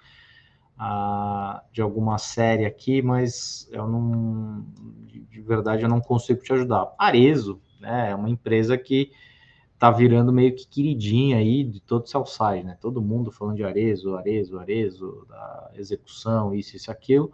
uh, 0.78 1.60
de 1.72 1.82
alguma 1.82 2.18
série 2.18 2.66
aqui, 2.66 3.02
mas 3.02 3.68
eu 3.72 3.88
não, 3.88 4.66
de, 5.06 5.20
de, 5.22 5.42
verdade, 5.42 5.84
eu 5.84 5.90
não 5.90 6.00
consigo 6.00 6.42
te 6.42 6.54
ajudar. 6.54 6.94
Arezo, 6.98 7.60
né, 7.80 8.12
é 8.12 8.16
uma 8.16 8.30
empresa 8.30 8.78
que 8.78 9.12
está 9.74 9.92
virando 9.92 10.34
meio 10.34 10.56
que 10.56 10.68
queridinha 10.68 11.38
aí 11.38 11.64
de 11.64 11.80
todo 11.80 12.04
o 12.04 12.26
side, 12.26 12.64
né? 12.64 12.76
Todo 12.82 13.02
mundo 13.02 13.32
falando 13.32 13.58
de 13.58 13.64
Arezo, 13.64 14.16
Arezo, 14.16 14.58
Arezo, 14.58 15.26
da 15.30 15.72
execução, 15.76 16.56
isso, 16.56 16.76
isso, 16.76 16.90
aquilo. 16.90 17.32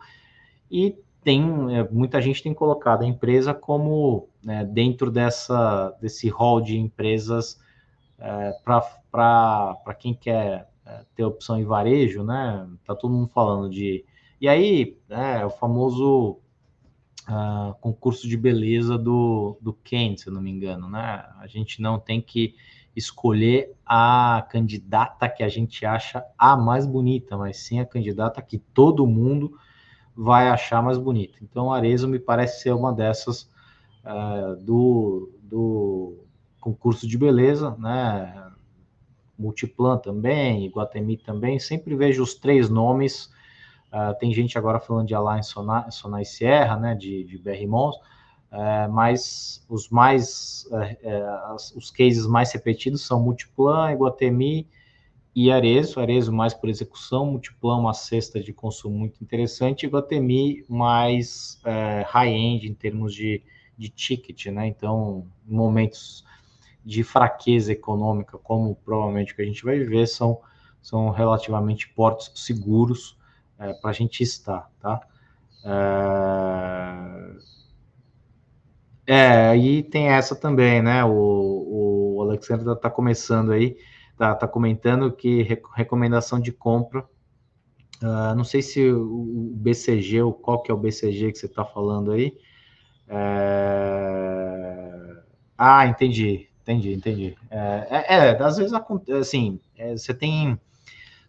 E 0.69 0.97
tem 1.23 1.77
é, 1.77 1.87
muita 1.89 2.21
gente 2.21 2.43
tem 2.43 2.53
colocado 2.53 3.03
a 3.03 3.07
empresa 3.07 3.53
como 3.53 4.27
né, 4.43 4.65
dentro 4.65 5.09
dessa 5.09 5.91
desse 6.01 6.27
hall 6.27 6.59
de 6.59 6.77
empresas 6.77 7.57
é, 8.23 8.53
para 8.63 9.95
quem 9.99 10.13
quer 10.13 10.69
é, 10.85 11.01
ter 11.13 11.25
opção 11.25 11.59
em 11.59 11.65
varejo, 11.65 12.23
né? 12.23 12.65
Tá 12.85 12.95
todo 12.95 13.13
mundo 13.13 13.27
falando 13.27 13.69
de. 13.69 14.05
E 14.39 14.47
aí, 14.47 14.97
é, 15.09 15.45
o 15.45 15.49
famoso 15.49 16.39
uh, 17.27 17.73
concurso 17.81 18.27
de 18.27 18.37
beleza 18.37 18.97
do, 18.97 19.57
do 19.61 19.73
Ken, 19.73 20.15
se 20.15 20.27
eu 20.27 20.33
não 20.33 20.41
me 20.41 20.51
engano, 20.51 20.89
né? 20.89 21.25
A 21.37 21.47
gente 21.47 21.81
não 21.81 21.99
tem 21.99 22.21
que 22.21 22.55
escolher 22.95 23.73
a 23.85 24.45
candidata 24.49 25.27
que 25.27 25.43
a 25.43 25.49
gente 25.49 25.85
acha 25.85 26.23
a 26.37 26.55
mais 26.55 26.85
bonita, 26.85 27.37
mas 27.37 27.57
sim 27.57 27.79
a 27.79 27.85
candidata 27.85 28.41
que 28.41 28.57
todo 28.57 29.05
mundo 29.05 29.57
vai 30.15 30.47
achar 30.47 30.81
mais 30.81 30.97
bonita. 30.97 31.39
Então, 31.41 31.73
Arezzo 31.73 32.07
me 32.07 32.19
parece 32.19 32.61
ser 32.61 32.71
uma 32.71 32.93
dessas 32.93 33.49
uh, 34.05 34.55
do, 34.63 35.31
do 35.41 36.22
concurso 36.63 37.05
de 37.05 37.17
beleza, 37.17 37.75
né? 37.77 38.51
Multiplan 39.37 39.97
também, 39.97 40.65
Iguatemi 40.65 41.17
também, 41.17 41.59
sempre 41.59 41.93
vejo 41.93 42.23
os 42.23 42.35
três 42.35 42.69
nomes. 42.69 43.25
Uh, 43.91 44.17
tem 44.17 44.33
gente 44.33 44.57
agora 44.57 44.79
falando 44.79 45.07
de 45.07 45.13
Alliance 45.13 45.49
Sonai, 45.49 45.91
Sonai 45.91 46.23
Sierra, 46.23 46.77
né, 46.77 46.95
de, 46.95 47.25
de 47.25 47.37
BR 47.37 47.67
Mons, 47.67 47.97
uh, 47.97 48.91
mas 48.91 49.63
os 49.67 49.89
mais, 49.89 50.65
uh, 50.71 51.55
os 51.75 51.91
cases 51.91 52.25
mais 52.25 52.51
repetidos 52.53 53.05
são 53.05 53.21
Multiplan, 53.21 53.91
Iguatemi 53.91 54.67
e 55.35 55.51
Arezo, 55.51 55.99
Arezo 55.99 56.31
mais 56.31 56.53
por 56.53 56.69
execução, 56.69 57.25
Multiplan 57.25 57.77
uma 57.77 57.93
cesta 57.93 58.39
de 58.39 58.53
consumo 58.53 58.97
muito 58.97 59.21
interessante, 59.21 59.85
Iguatemi 59.85 60.63
mais 60.69 61.59
high-end 62.07 62.67
em 62.67 62.73
termos 62.73 63.13
de, 63.13 63.43
de 63.77 63.89
ticket, 63.89 64.47
né, 64.47 64.67
então 64.67 65.27
momentos 65.45 66.23
de 66.83 67.03
fraqueza 67.03 67.71
econômica, 67.71 68.37
como 68.37 68.75
provavelmente 68.75 69.35
que 69.35 69.41
a 69.41 69.45
gente 69.45 69.63
vai 69.63 69.79
viver, 69.79 70.07
são, 70.07 70.39
são 70.81 71.09
relativamente 71.09 71.89
portos 71.89 72.31
seguros 72.35 73.17
é, 73.57 73.73
para 73.73 73.91
a 73.91 73.93
gente 73.93 74.21
estar, 74.21 74.69
tá? 74.79 75.01
É, 75.65 76.33
é, 79.05 79.47
aí 79.49 79.83
tem 79.83 80.07
essa 80.09 80.35
também, 80.35 80.81
né? 80.81 81.03
O, 81.03 82.17
o 82.17 82.21
Alexandre 82.21 82.69
está 82.71 82.89
começando 82.89 83.51
aí, 83.51 83.77
tá, 84.17 84.33
tá 84.35 84.47
comentando 84.47 85.11
que 85.11 85.43
recomendação 85.75 86.39
de 86.39 86.51
compra. 86.51 87.05
Uh, 88.01 88.35
não 88.35 88.43
sei 88.43 88.61
se 88.61 88.91
o 88.91 89.53
BCG, 89.55 90.21
ou 90.21 90.33
qual 90.33 90.61
que 90.61 90.69
é 90.71 90.73
o 90.73 90.77
BCG 90.77 91.31
que 91.31 91.37
você 91.37 91.45
está 91.45 91.63
falando 91.63 92.11
aí. 92.11 92.37
É... 93.07 94.83
Ah, 95.57 95.87
entendi. 95.87 96.49
Entendi, 96.63 96.93
entendi. 96.93 97.35
É, 97.51 97.87
é, 97.89 98.15
é 98.29 98.41
às 98.41 98.57
vezes, 98.57 98.73
assim, 99.19 99.59
é, 99.77 99.91
você 99.95 100.13
tem. 100.13 100.57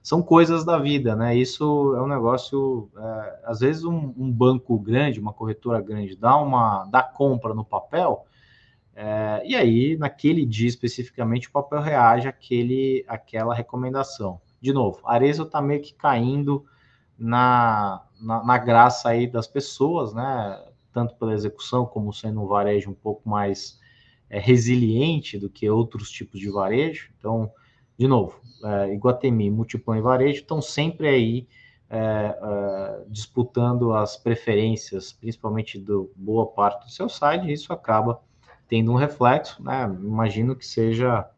São 0.01 0.23
coisas 0.23 0.65
da 0.65 0.79
vida, 0.79 1.17
né? 1.17 1.37
Isso 1.37 1.95
é 1.97 2.03
um 2.03 2.07
negócio. 2.07 2.89
É, 2.97 3.41
às 3.45 3.61
vezes, 3.61 3.85
um, 3.85 4.15
um, 4.17 4.31
banco 4.31 4.79
grande, 4.79 5.19
uma 5.19 5.33
corretora 5.33 5.81
grande, 5.81 6.17
dá 6.17 6.37
uma 6.37 6.85
dá 6.85 7.03
compra 7.03 7.53
no 7.53 7.65
papel, 7.65 8.27
é, 8.95 9.43
e 9.45 9.57
aí, 9.57 9.97
naquele 9.97 10.47
dia 10.47 10.69
especificamente, 10.69 11.49
o 11.49 11.53
papel 11.53 11.81
reage 11.81 12.29
àquele, 12.29 13.05
àquela 13.09 13.55
recomendação. 13.55 14.41
De 14.61 14.73
novo, 14.73 15.01
Arezo 15.05 15.43
está 15.43 15.61
meio 15.61 15.83
que 15.83 15.95
caindo 15.95 16.65
na, 17.19 18.03
na, 18.21 18.45
na 18.45 18.59
graça 18.59 19.09
aí 19.09 19.27
das 19.27 19.49
pessoas, 19.49 20.15
né? 20.15 20.65
Tanto 20.93 21.17
pela 21.17 21.35
execução, 21.35 21.85
como 21.85 22.13
sendo 22.13 22.41
um 22.41 22.47
varejo 22.47 22.89
um 22.91 22.95
pouco 22.95 23.29
mais 23.29 23.81
é, 24.29 24.39
resiliente 24.39 25.39
do 25.39 25.49
que 25.49 25.69
outros 25.69 26.11
tipos 26.11 26.41
de 26.41 26.51
varejo. 26.51 27.11
Então, 27.19 27.51
de 27.99 28.09
novo, 28.09 28.41
é, 28.65 28.95
Iguatemi, 28.95 29.51
Multiplan 29.51 29.99
e 29.99 30.03
Varejo 30.03 30.41
estão 30.41 30.61
sempre 30.61 31.09
aí 31.09 31.47
é, 31.89 31.99
é, 31.99 33.05
disputando 33.09 33.93
as 33.93 34.17
preferências, 34.17 35.13
principalmente 35.13 35.79
do 35.79 36.11
boa 36.17 36.47
parte 36.47 36.87
do 36.87 36.91
seu 36.91 37.09
site, 37.09 37.47
e 37.47 37.53
isso 37.53 37.73
acaba 37.73 38.21
tendo 38.67 38.91
um 38.91 38.97
reflexo, 38.97 39.63
né? 39.63 39.85
Imagino 40.03 40.57
que 40.57 40.67
seja 40.67 41.29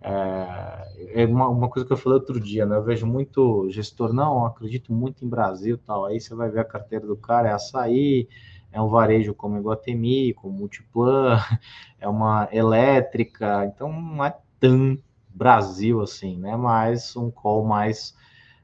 é, 0.00 1.22
é 1.22 1.26
uma, 1.26 1.48
uma, 1.48 1.68
coisa 1.68 1.86
que 1.86 1.92
eu 1.92 1.96
falei 1.96 2.18
outro 2.18 2.38
dia, 2.38 2.64
né? 2.64 2.76
Eu 2.76 2.82
vejo 2.84 3.06
muito 3.06 3.68
gestor, 3.70 4.12
não, 4.12 4.46
acredito 4.46 4.92
muito 4.92 5.24
em 5.24 5.28
Brasil 5.28 5.76
tal. 5.78 6.06
Aí 6.06 6.20
você 6.20 6.34
vai 6.34 6.48
ver 6.48 6.60
a 6.60 6.64
carteira 6.64 7.06
do 7.06 7.16
cara, 7.16 7.48
é 7.48 7.52
açaí, 7.52 8.28
é 8.72 8.80
um 8.80 8.88
varejo 8.88 9.34
como 9.34 9.58
Iguatemi, 9.58 10.34
como 10.34 10.58
Multiplan, 10.58 11.38
é 11.98 12.08
uma 12.08 12.48
elétrica, 12.52 13.64
então 13.66 13.92
não 13.92 14.24
é 14.24 14.36
tão 14.60 14.98
Brasil 15.28 16.00
assim, 16.00 16.36
né? 16.36 16.56
Mas 16.56 17.16
um 17.16 17.30
call 17.30 17.64
mais, 17.64 18.16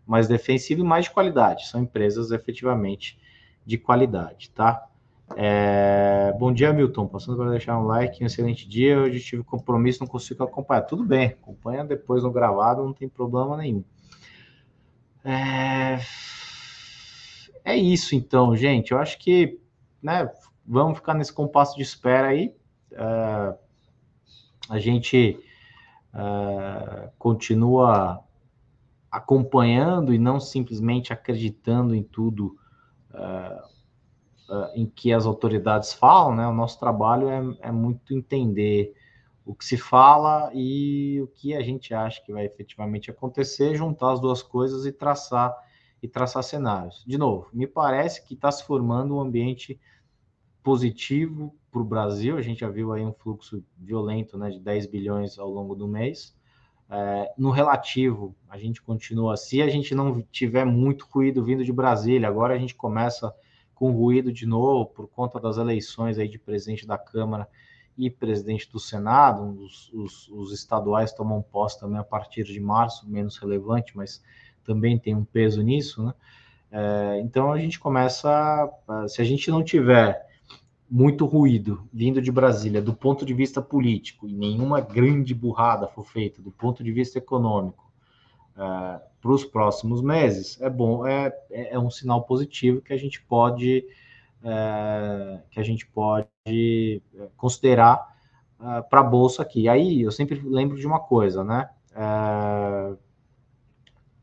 mais 0.07 0.27
defensivo 0.27 0.81
e 0.81 0.85
mais 0.85 1.05
de 1.05 1.13
qualidade. 1.13 1.69
São 1.69 1.83
empresas 1.83 2.31
efetivamente 2.33 3.19
de 3.65 3.79
qualidade, 3.79 4.51
tá? 4.51 4.87
É... 5.37 6.35
Bom 6.39 6.53
dia, 6.53 6.73
Milton. 6.73 7.07
Passando 7.07 7.37
para 7.37 7.51
deixar 7.51 7.79
um 7.79 7.87
like, 7.87 8.23
um 8.23 8.27
excelente 8.27 8.69
dia. 8.69 8.99
Hoje 8.99 9.21
tive 9.21 9.45
compromisso, 9.45 10.01
não 10.01 10.07
consigo 10.09 10.43
acompanhar. 10.43 10.83
Tudo 10.83 11.05
bem, 11.05 11.29
acompanha 11.29 11.85
depois 11.85 12.23
no 12.23 12.33
gravado, 12.33 12.85
não 12.85 12.93
tem 12.93 13.09
problema 13.09 13.57
nenhum. 13.57 13.85
É, 15.25 16.01
é 17.65 17.77
isso 17.77 18.15
então, 18.15 18.55
gente. 18.57 18.93
Eu 18.93 18.99
acho 18.99 19.19
que 19.19 19.59
né, 20.05 20.31
vamos 20.67 20.99
ficar 20.99 21.15
nesse 21.15 21.33
compasso 21.33 21.75
de 21.75 21.83
espera 21.83 22.29
aí. 22.29 22.55
Uh, 22.93 23.59
a 24.69 24.79
gente 24.79 25.41
uh, 26.13 27.11
continua 27.19 28.23
acompanhando 29.11 30.13
e 30.13 30.19
não 30.19 30.39
simplesmente 30.39 31.11
acreditando 31.11 31.95
em 31.95 32.03
tudo 32.03 32.59
uh, 33.11 33.75
em 34.75 34.85
que 34.85 35.11
as 35.11 35.25
autoridades 35.25 35.95
falam, 35.95 36.37
né? 36.37 36.47
O 36.47 36.53
nosso 36.53 36.79
trabalho 36.79 37.31
é, 37.31 37.69
é 37.69 37.73
muito 37.73 38.13
entender 38.15 38.95
o 39.45 39.55
que 39.55 39.65
se 39.65 39.79
fala 39.79 40.51
e 40.53 41.19
o 41.23 41.27
que 41.29 41.55
a 41.55 41.63
gente 41.63 41.95
acha 41.95 42.23
que 42.23 42.33
vai 42.33 42.45
efetivamente 42.45 43.11
acontecer, 43.11 43.75
juntar 43.75 44.13
as 44.13 44.21
duas 44.21 44.43
coisas 44.43 44.85
e 44.85 44.93
traçar 44.93 45.55
e 46.03 46.09
traçar 46.09 46.45
cenários. 46.45 47.03
De 47.07 47.17
novo, 47.17 47.49
me 47.51 47.67
parece 47.67 48.23
que 48.27 48.35
está 48.35 48.53
se 48.53 48.63
formando 48.65 49.17
um 49.17 49.21
ambiente 49.21 49.81
positivo 50.65 51.55
para 51.71 51.83
o 51.83 51.85
Brasil. 51.85 52.37
A 52.37 52.43
gente 52.43 52.61
já 52.61 52.71
viu 52.71 52.93
aí 52.93 53.05
um 53.05 53.13
fluxo 53.13 53.63
violento 53.77 54.39
né, 54.39 54.51
de 54.51 54.59
10 54.59 54.87
bilhões 54.87 55.39
ao 55.39 55.49
longo 55.49 55.77
do 55.77 55.87
mês. 55.87 56.35
É, 56.91 57.31
no 57.37 57.51
relativo, 57.51 58.35
a 58.49 58.57
gente 58.57 58.83
continua. 58.83 59.37
Se 59.37 59.61
a 59.61 59.69
gente 59.69 59.95
não 59.95 60.23
tiver 60.33 60.65
muito 60.65 61.07
ruído 61.11 61.45
vindo 61.45 61.63
de 61.63 61.73
Brasília, 61.73 62.27
agora 62.27 62.55
a 62.55 62.59
gente 62.59 62.75
começa 62.75 63.33
com 63.75 63.91
ruído 63.91 64.33
de 64.33 64.47
novo 64.47 64.87
por 64.87 65.07
conta 65.07 65.39
das 65.39 65.59
eleições 65.59 66.19
aí 66.19 66.29
de 66.29 66.39
presidente 66.39 66.87
da 66.87 66.97
Câmara 66.97 67.47
e 67.97 68.11
presidente 68.11 68.71
do 68.73 68.81
Senado. 68.81 69.61
Os, 69.63 69.93
os, 69.93 70.29
os 70.29 70.53
estaduais 70.53 71.13
tomam 71.13 71.43
posse 71.43 71.79
também 71.79 71.99
a 71.99 72.05
partir 72.05 72.45
de 72.45 72.59
março, 72.59 73.09
menos 73.09 73.37
relevante, 73.37 73.95
mas 73.97 74.23
também 74.65 74.99
tem 74.99 75.15
um 75.15 75.25
peso 75.25 75.63
nisso, 75.63 76.03
né? 76.03 76.15
É, 76.71 77.21
então 77.21 77.53
a 77.53 77.59
gente 77.59 77.79
começa, 77.79 78.69
se 79.07 79.21
a 79.21 79.25
gente 79.25 79.49
não 79.51 79.63
tiver 79.63 80.24
muito 80.95 81.27
ruído 81.27 81.89
vindo 81.93 82.23
de 82.23 82.31
Brasília 82.31 82.81
do 82.81 82.95
ponto 82.95 83.27
de 83.27 83.35
vista 83.35 83.61
político 83.61 84.29
e 84.29 84.33
nenhuma 84.33 84.81
grande 84.81 85.35
burrada 85.35 85.89
for 85.89 86.05
feita 86.05 86.41
do 86.41 86.53
ponto 86.53 86.85
de 86.85 86.93
vista 86.93 87.19
econômico 87.19 87.93
é, 88.57 89.01
para 89.21 89.33
os 89.33 89.45
próximos 89.45 90.01
meses, 90.01 90.61
é 90.61 90.71
bom, 90.71 91.05
é, 91.05 91.35
é 91.51 91.77
um 91.77 91.91
sinal 91.91 92.23
positivo 92.23 92.81
que 92.81 92.93
a 92.93 92.97
gente 92.97 93.21
pode 93.23 93.85
é, 94.45 95.41
que 95.51 95.59
a 95.59 95.65
gente 95.65 95.85
pode 95.85 96.29
é, 96.47 97.29
considerar 97.37 98.15
é, 98.61 98.83
para 98.83 99.01
a 99.01 99.03
bolsa 99.03 99.43
aqui. 99.43 99.69
Aí 99.69 100.01
eu 100.03 100.13
sempre 100.13 100.41
lembro 100.45 100.79
de 100.79 100.87
uma 100.87 101.01
coisa, 101.01 101.43
né? 101.43 101.71
É, 101.93 102.95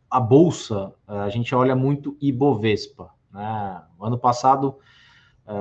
a 0.10 0.20
bolsa, 0.22 0.94
a 1.06 1.28
gente 1.28 1.54
olha 1.54 1.76
muito 1.76 2.16
Ibovespa. 2.22 3.10
Né? 3.30 3.82
Ano 4.00 4.18
passado, 4.18 4.78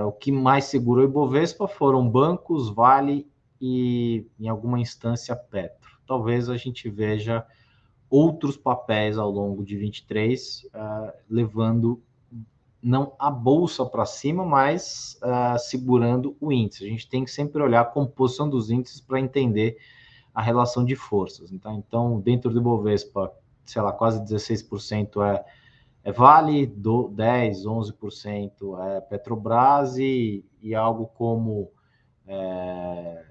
o 0.07 0.13
que 0.13 0.31
mais 0.31 0.67
segurou 0.67 1.05
Ibovespa 1.05 1.67
foram 1.67 2.09
bancos, 2.09 2.71
Vale 2.71 3.27
e, 3.61 4.27
em 4.39 4.49
alguma 4.49 4.79
instância, 4.79 5.35
Petro. 5.37 5.91
Talvez 6.07 6.49
a 6.49 6.57
gente 6.57 6.89
veja 6.89 7.47
outros 8.09 8.57
papéis 8.57 9.17
ao 9.17 9.31
longo 9.31 9.65
de 9.65 9.77
23 9.77 10.65
uh, 10.65 11.13
levando 11.29 12.03
não 12.83 13.13
a 13.19 13.31
bolsa 13.31 13.85
para 13.85 14.07
cima, 14.07 14.45
mas 14.45 15.19
uh, 15.23 15.59
segurando 15.59 16.37
o 16.41 16.51
índice. 16.51 16.85
A 16.85 16.89
gente 16.89 17.09
tem 17.09 17.25
que 17.25 17.31
sempre 17.31 17.63
olhar 17.63 17.83
a 17.83 17.85
composição 17.85 18.49
dos 18.49 18.71
índices 18.71 19.01
para 19.01 19.21
entender 19.21 19.77
a 20.35 20.41
relação 20.41 20.85
de 20.85 20.97
forças. 20.97 21.53
Então, 21.53 21.77
então 21.77 22.21
dentro 22.21 22.51
do 22.51 22.59
Ibovespa, 22.59 23.33
sei 23.65 23.83
lá, 23.83 23.93
quase 23.93 24.21
16% 24.25 25.23
é, 25.23 25.45
é 26.03 26.13
Vale, 26.13 26.67
do 26.67 27.09
10, 27.09 27.65
11% 27.65 28.53
é 28.97 29.01
Petrobras 29.01 29.99
e, 29.99 30.45
e 30.63 30.75
algo 30.75 31.07
como 31.07 31.71
é, 32.27 33.25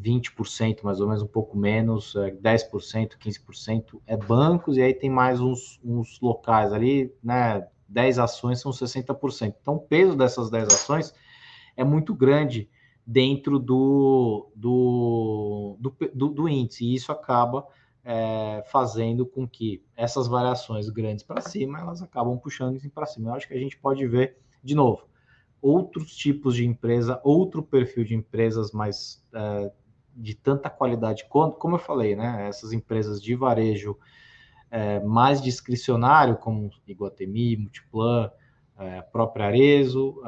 20% 0.00 0.82
mais 0.82 1.00
ou 1.00 1.06
menos, 1.08 1.22
um 1.22 1.26
pouco 1.26 1.56
menos, 1.56 2.14
é, 2.16 2.30
10%, 2.30 3.16
15% 3.18 4.00
é 4.06 4.16
bancos, 4.16 4.76
e 4.76 4.82
aí 4.82 4.94
tem 4.94 5.10
mais 5.10 5.40
uns, 5.40 5.80
uns 5.84 6.20
locais 6.20 6.72
ali, 6.72 7.12
né? 7.22 7.66
10 7.88 8.18
ações 8.18 8.60
são 8.60 8.72
60%. 8.72 9.54
Então, 9.60 9.76
o 9.76 9.80
peso 9.80 10.16
dessas 10.16 10.50
10 10.50 10.68
ações 10.68 11.14
é 11.76 11.84
muito 11.84 12.14
grande 12.14 12.68
dentro 13.06 13.58
do, 13.58 14.50
do, 14.54 15.76
do, 15.78 15.94
do, 16.14 16.28
do 16.28 16.48
índice, 16.48 16.84
e 16.84 16.94
isso 16.94 17.12
acaba 17.12 17.66
é, 18.04 18.62
fazendo 18.66 19.24
com 19.24 19.48
que 19.48 19.82
essas 19.96 20.28
variações 20.28 20.88
grandes 20.90 21.24
para 21.24 21.40
cima, 21.40 21.80
elas 21.80 22.02
acabam 22.02 22.38
puxando 22.38 22.76
isso 22.76 22.90
para 22.90 23.06
cima. 23.06 23.30
Eu 23.30 23.34
acho 23.34 23.48
que 23.48 23.54
a 23.54 23.58
gente 23.58 23.78
pode 23.78 24.06
ver, 24.06 24.36
de 24.62 24.74
novo, 24.74 25.08
outros 25.60 26.14
tipos 26.14 26.54
de 26.54 26.66
empresa, 26.66 27.20
outro 27.24 27.62
perfil 27.62 28.04
de 28.04 28.14
empresas 28.14 28.72
mais 28.72 29.24
é, 29.32 29.72
de 30.14 30.34
tanta 30.34 30.68
qualidade 30.68 31.24
quanto, 31.28 31.56
como 31.56 31.76
eu 31.76 31.80
falei, 31.80 32.14
né? 32.14 32.46
Essas 32.46 32.72
empresas 32.72 33.22
de 33.22 33.34
varejo 33.34 33.98
é, 34.70 35.00
mais 35.00 35.40
discricionário, 35.40 36.36
como 36.36 36.70
Iguatemi, 36.86 37.56
Multiplan, 37.56 38.30
é, 38.78 39.00
própria 39.02 39.46
Arezo, 39.46 40.20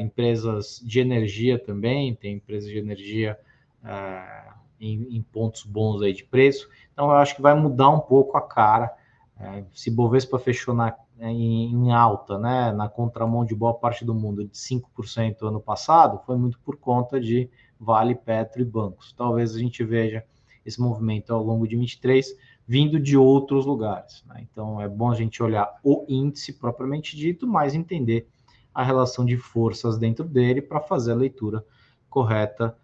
empresas 0.00 0.82
de 0.84 1.00
energia 1.00 1.58
também, 1.58 2.14
tem 2.14 2.34
empresas 2.34 2.68
de 2.68 2.76
energia 2.76 3.38
é, 3.84 4.52
em, 4.80 5.16
em, 5.16 5.22
pontos 5.22 5.64
bons 5.64 6.02
aí 6.02 6.12
de 6.12 6.24
preço. 6.24 6.68
Então, 6.92 7.06
eu 7.06 7.16
acho 7.16 7.34
que 7.36 7.42
vai 7.42 7.54
mudar 7.54 7.90
um 7.90 8.00
pouco 8.00 8.36
a 8.36 8.42
cara. 8.42 8.92
É, 9.38 9.64
se 9.72 9.90
Bovespa 9.90 10.38
fechou 10.38 10.74
na, 10.74 10.94
em, 11.20 11.72
em, 11.72 11.92
alta, 11.92 12.38
né, 12.38 12.72
na 12.72 12.88
contramão 12.88 13.44
de 13.44 13.54
boa 13.54 13.74
parte 13.74 14.04
do 14.04 14.14
mundo, 14.14 14.44
de 14.44 14.52
5% 14.52 15.46
ano 15.46 15.60
passado, 15.60 16.20
foi 16.24 16.36
muito 16.36 16.58
por 16.60 16.76
conta 16.76 17.20
de 17.20 17.48
Vale, 17.78 18.14
Petro 18.14 18.62
e 18.62 18.64
bancos. 18.64 19.12
Talvez 19.12 19.54
a 19.54 19.58
gente 19.58 19.82
veja 19.84 20.24
esse 20.64 20.80
movimento 20.80 21.32
ao 21.32 21.42
longo 21.42 21.68
de 21.68 21.76
23 21.76 22.34
vindo 22.66 22.98
de 22.98 23.16
outros 23.16 23.66
lugares. 23.66 24.24
Né? 24.26 24.46
Então 24.50 24.80
é 24.80 24.88
bom 24.88 25.10
a 25.10 25.14
gente 25.14 25.42
olhar 25.42 25.78
o 25.82 26.04
índice 26.08 26.52
propriamente 26.52 27.16
dito, 27.16 27.46
mas 27.46 27.74
entender 27.74 28.28
a 28.74 28.82
relação 28.82 29.24
de 29.24 29.36
forças 29.36 29.98
dentro 29.98 30.24
dele 30.24 30.60
para 30.60 30.80
fazer 30.80 31.12
a 31.12 31.16
leitura 31.16 31.64
correta 32.08 32.76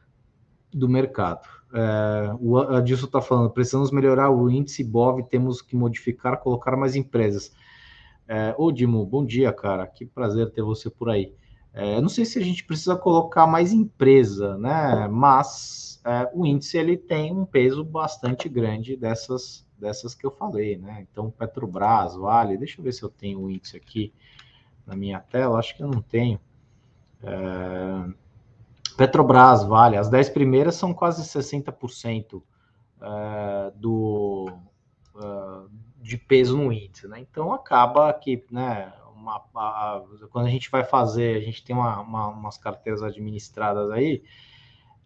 do 0.73 0.89
mercado. 0.89 1.49
É, 1.73 2.35
o 2.41 2.59
Adilson 2.59 3.07
está 3.07 3.21
falando, 3.21 3.51
precisamos 3.51 3.91
melhorar 3.91 4.31
o 4.31 4.51
índice 4.51 4.83
BOV, 4.83 5.23
temos 5.25 5.63
que 5.63 5.77
modificar, 5.77 6.39
colocar 6.39 6.77
mais 6.77 6.97
empresas. 6.97 7.53
É, 8.27 8.55
ô 8.57 8.71
Dimo, 8.71 9.05
bom 9.05 9.25
dia, 9.25 9.53
cara, 9.53 9.87
que 9.87 10.07
prazer 10.07 10.51
ter 10.51 10.63
você 10.63 10.89
por 10.91 11.11
aí. 11.11 11.35
É, 11.73 12.01
não 12.01 12.09
sei 12.09 12.25
se 12.25 12.39
a 12.39 12.43
gente 12.43 12.65
precisa 12.65 12.97
colocar 12.97 13.47
mais 13.47 13.73
empresa, 13.73 14.59
né? 14.59 15.09
Mas 15.09 16.01
é, 16.05 16.31
o 16.35 16.45
índice 16.45 16.77
ele 16.77 16.97
tem 16.97 17.33
um 17.33 17.45
peso 17.45 17.85
bastante 17.85 18.49
grande 18.49 18.97
dessas, 18.97 19.67
dessas 19.79 20.15
que 20.15 20.27
eu 20.27 20.31
falei, 20.31 20.77
né? 20.77 21.07
Então, 21.11 21.31
Petrobras, 21.31 22.17
Vale, 22.17 22.59
deixa 22.59 22.81
eu 22.81 22.85
ver 22.85 22.93
se 22.93 23.03
eu 23.03 23.09
tenho 23.09 23.41
o 23.41 23.51
índice 23.51 23.77
aqui 23.77 24.13
na 24.87 24.97
minha 24.97 25.21
tela, 25.21 25.59
acho 25.59 25.77
que 25.77 25.83
eu 25.83 25.89
não 25.89 26.03
tenho. 26.03 26.41
É, 27.23 28.13
Petrobras, 29.01 29.65
Vale, 29.65 29.97
as 29.97 30.11
10 30.11 30.29
primeiras 30.29 30.75
são 30.75 30.93
quase 30.93 31.23
60% 31.23 32.43
é, 33.01 33.73
do, 33.75 34.53
é, 35.17 35.63
de 36.03 36.19
peso 36.19 36.59
no 36.59 36.71
índice, 36.71 37.09
né? 37.09 37.19
Então 37.19 37.51
acaba 37.51 38.13
que, 38.13 38.45
né, 38.51 38.93
uma, 39.17 39.43
a, 39.57 40.03
quando 40.31 40.49
a 40.49 40.51
gente 40.51 40.71
vai 40.71 40.85
fazer, 40.85 41.35
a 41.35 41.41
gente 41.41 41.65
tem 41.65 41.75
uma, 41.75 41.99
uma, 42.03 42.29
umas 42.29 42.59
carteiras 42.59 43.03
administradas 43.03 43.91
aí, 43.91 44.23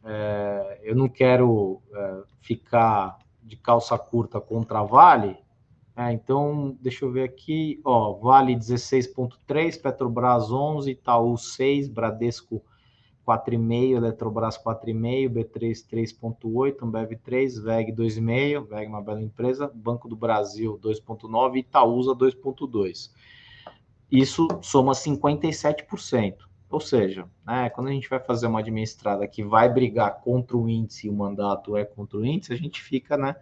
é, 0.03 0.81
eu 0.83 0.97
não 0.97 1.09
quero 1.09 1.81
ficar 2.41 3.21
de 3.45 3.57
calça 3.57 3.97
curta 3.97 4.41
contra 4.41 4.83
Vale, 4.83 5.39
é, 5.95 6.11
então 6.11 6.77
deixa 6.81 7.05
eu 7.05 7.13
ver 7.13 7.23
aqui, 7.23 7.81
ó, 7.85 8.15
Vale 8.15 8.57
16.3, 8.57 9.81
Petrobras 9.81 10.51
11, 10.51 10.91
Itaú 10.91 11.39
6, 11.39 11.89
Bradesco 11.89 12.61
4,5, 13.27 13.97
Eletrobras 13.97 14.59
4,5, 14.59 15.29
B3 15.31 15.87
3,8, 15.89 16.83
Ambev 16.83 17.17
3, 17.17 17.59
VEG 17.59 17.93
2,5, 17.93 18.67
VEG 18.69 18.89
uma 18.89 19.03
bela 19.03 19.23
empresa, 19.23 19.71
Banco 19.75 20.09
do 20.09 20.17
Brasil 20.17 20.79
2,9 20.83 21.57
e 21.57 21.59
Itaúsa 21.61 22.13
2,2 22.13 23.11
isso 24.11 24.47
soma 24.63 24.93
57%. 24.93 26.37
Ou 26.71 26.81
seja, 26.81 27.29
né, 27.47 27.71
quando 27.71 27.89
a 27.89 27.93
gente 27.93 28.09
vai 28.09 28.19
fazer 28.19 28.47
uma 28.47 28.61
administrada 28.61 29.27
que 29.27 29.45
vai 29.45 29.69
brigar 29.69 30.21
contra 30.21 30.57
o 30.57 30.69
índice 30.69 31.07
e 31.07 31.11
o 31.11 31.13
mandato 31.13 31.77
é 31.77 31.85
contra 31.85 32.19
o 32.19 32.25
índice, 32.25 32.53
a 32.53 32.57
gente 32.57 32.83
fica, 32.83 33.17
né, 33.17 33.37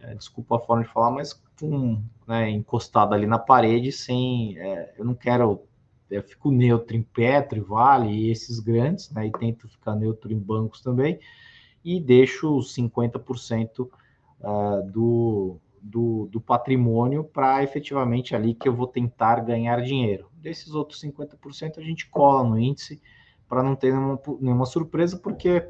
é, 0.00 0.14
desculpa 0.14 0.56
a 0.56 0.60
forma 0.60 0.82
de 0.82 0.88
falar, 0.90 1.10
mas 1.10 1.32
com, 1.58 2.02
né, 2.26 2.50
encostado 2.50 3.14
ali 3.14 3.26
na 3.26 3.38
parede, 3.38 3.92
sem. 3.92 4.58
É, 4.58 4.94
eu 4.98 5.04
não 5.04 5.14
quero. 5.14 5.62
Eu 6.12 6.22
fico 6.22 6.50
neutro 6.50 6.96
em 6.96 7.02
Petro, 7.02 7.64
Vale 7.64 8.10
e 8.12 8.30
esses 8.30 8.60
grandes, 8.60 9.10
né, 9.10 9.26
e 9.26 9.32
tento 9.32 9.68
ficar 9.68 9.94
neutro 9.94 10.32
em 10.32 10.38
bancos 10.38 10.80
também, 10.80 11.18
e 11.84 12.00
deixo 12.00 12.58
50% 12.58 13.80
uh, 13.80 13.88
é, 14.42 14.82
do, 14.82 15.56
do, 15.80 16.28
do 16.30 16.40
patrimônio 16.40 17.24
para 17.24 17.62
efetivamente 17.62 18.36
ali 18.36 18.54
que 18.54 18.68
eu 18.68 18.74
vou 18.74 18.86
tentar 18.86 19.40
ganhar 19.40 19.82
dinheiro. 19.82 20.28
Desses 20.34 20.74
outros 20.74 21.02
50% 21.02 21.78
a 21.78 21.82
gente 21.82 22.08
cola 22.08 22.48
no 22.48 22.58
índice 22.58 23.00
para 23.48 23.62
não 23.62 23.74
ter 23.74 23.92
nenhuma, 23.92 24.20
nenhuma 24.40 24.66
surpresa, 24.66 25.18
porque 25.18 25.66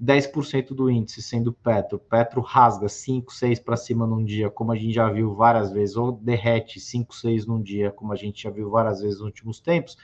10% 0.00 0.74
do 0.74 0.90
índice 0.90 1.22
sendo 1.22 1.52
Petro, 1.52 1.98
Petro 1.98 2.40
rasga 2.40 2.88
5, 2.88 3.32
6 3.32 3.60
para 3.60 3.76
cima 3.76 4.06
num 4.06 4.24
dia, 4.24 4.50
como 4.50 4.72
a 4.72 4.76
gente 4.76 4.92
já 4.92 5.08
viu 5.08 5.34
várias 5.34 5.72
vezes, 5.72 5.96
ou 5.96 6.12
derrete 6.12 6.80
5, 6.80 7.14
6 7.14 7.46
num 7.46 7.62
dia, 7.62 7.90
como 7.90 8.12
a 8.12 8.16
gente 8.16 8.42
já 8.42 8.50
viu 8.50 8.70
várias 8.70 9.00
vezes 9.00 9.18
nos 9.18 9.26
últimos 9.26 9.60
tempos, 9.60 9.96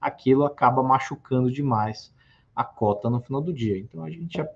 aquilo 0.00 0.44
acaba 0.44 0.82
machucando 0.82 1.50
demais 1.50 2.14
a 2.54 2.64
cota 2.64 3.08
no 3.08 3.20
final 3.20 3.40
do 3.40 3.52
dia. 3.52 3.78
Então 3.78 4.04
a 4.04 4.10
gente, 4.10 4.40
a, 4.40 4.46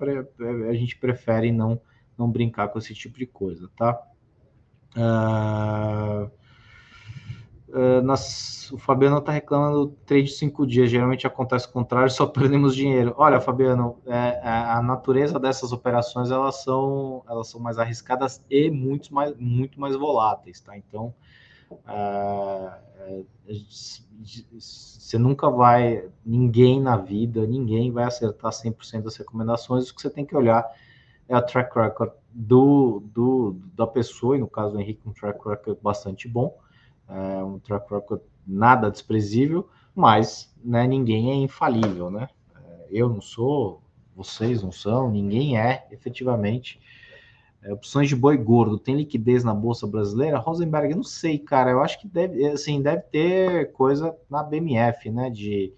a 0.68 0.74
gente 0.74 0.96
prefere 0.98 1.52
não, 1.52 1.80
não 2.16 2.30
brincar 2.30 2.68
com 2.68 2.78
esse 2.78 2.94
tipo 2.94 3.18
de 3.18 3.26
coisa, 3.26 3.70
tá? 3.76 4.02
Uh, 4.96 6.30
uh, 7.68 8.74
o 8.74 8.78
Fabiano 8.78 9.18
está 9.18 9.32
reclamando 9.32 9.88
trade 10.04 10.24
de 10.24 10.32
cinco 10.32 10.66
dias. 10.66 10.90
Geralmente 10.90 11.26
acontece 11.26 11.66
o 11.66 11.72
contrário, 11.72 12.10
só 12.10 12.26
perdemos 12.26 12.74
dinheiro. 12.74 13.14
Olha, 13.16 13.40
Fabiano, 13.40 13.98
é, 14.06 14.40
é, 14.42 14.48
a 14.48 14.82
natureza 14.82 15.38
dessas 15.38 15.72
operações 15.72 16.30
elas 16.30 16.62
são, 16.62 17.22
elas 17.28 17.48
são 17.48 17.60
mais 17.60 17.78
arriscadas 17.78 18.42
e 18.50 18.70
muito 18.70 19.14
mais, 19.14 19.34
muito 19.36 19.80
mais 19.80 19.96
voláteis, 19.96 20.60
tá? 20.60 20.76
Então 20.76 21.14
uh, 21.70 22.70
você 24.52 25.18
nunca 25.18 25.48
vai, 25.48 26.08
ninguém 26.24 26.80
na 26.80 26.96
vida, 26.96 27.46
ninguém 27.46 27.92
vai 27.92 28.04
acertar 28.04 28.50
100% 28.50 29.02
das 29.02 29.16
recomendações. 29.16 29.88
O 29.88 29.94
que 29.94 30.02
você 30.02 30.10
tem 30.10 30.24
que 30.24 30.36
olhar 30.36 30.66
é 31.28 31.36
o 31.36 31.42
track 31.42 31.76
record 31.78 32.12
do, 32.32 33.02
do, 33.06 33.56
da 33.74 33.86
pessoa, 33.86 34.36
e 34.36 34.40
no 34.40 34.48
caso 34.48 34.74
do 34.74 34.80
Henrique, 34.80 35.08
um 35.08 35.12
track 35.12 35.38
record 35.48 35.78
bastante 35.80 36.28
bom, 36.28 36.56
é 37.08 37.44
um 37.44 37.58
track 37.58 37.92
record 37.92 38.20
nada 38.46 38.90
desprezível, 38.90 39.68
mas 39.94 40.54
né, 40.64 40.86
ninguém 40.86 41.30
é 41.30 41.34
infalível, 41.34 42.10
né? 42.10 42.28
É, 42.54 42.86
eu 42.90 43.08
não 43.08 43.20
sou, 43.20 43.82
vocês 44.14 44.62
não 44.62 44.72
são, 44.72 45.10
ninguém 45.10 45.58
é, 45.58 45.86
efetivamente. 45.90 46.80
É, 47.62 47.72
opções 47.72 48.08
de 48.08 48.16
boi 48.16 48.36
gordo, 48.36 48.78
tem 48.78 48.96
liquidez 48.96 49.42
na 49.42 49.54
Bolsa 49.54 49.86
Brasileira? 49.86 50.38
Rosenberg, 50.38 50.90
eu 50.90 50.96
não 50.96 51.04
sei, 51.04 51.38
cara, 51.38 51.70
eu 51.70 51.82
acho 51.82 52.00
que 52.00 52.06
deve, 52.06 52.46
assim, 52.46 52.82
deve 52.82 53.02
ter 53.02 53.72
coisa 53.72 54.16
na 54.30 54.42
BMF, 54.42 55.10
né, 55.10 55.30
de, 55.30 55.72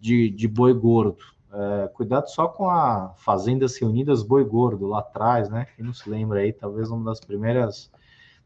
de, 0.00 0.30
de 0.30 0.48
boi 0.48 0.72
gordo. 0.72 1.24
É, 1.52 1.88
cuidado 1.88 2.28
só 2.30 2.46
com 2.46 2.70
a 2.70 3.12
Fazendas 3.16 3.76
Reunidas 3.76 4.22
Boi 4.22 4.44
Gordo 4.44 4.86
lá 4.86 5.00
atrás, 5.00 5.48
né? 5.48 5.66
Quem 5.74 5.84
não 5.84 5.92
se 5.92 6.08
lembra 6.08 6.38
aí, 6.38 6.52
talvez 6.52 6.92
uma 6.92 7.04
das 7.04 7.18
primeiras 7.18 7.90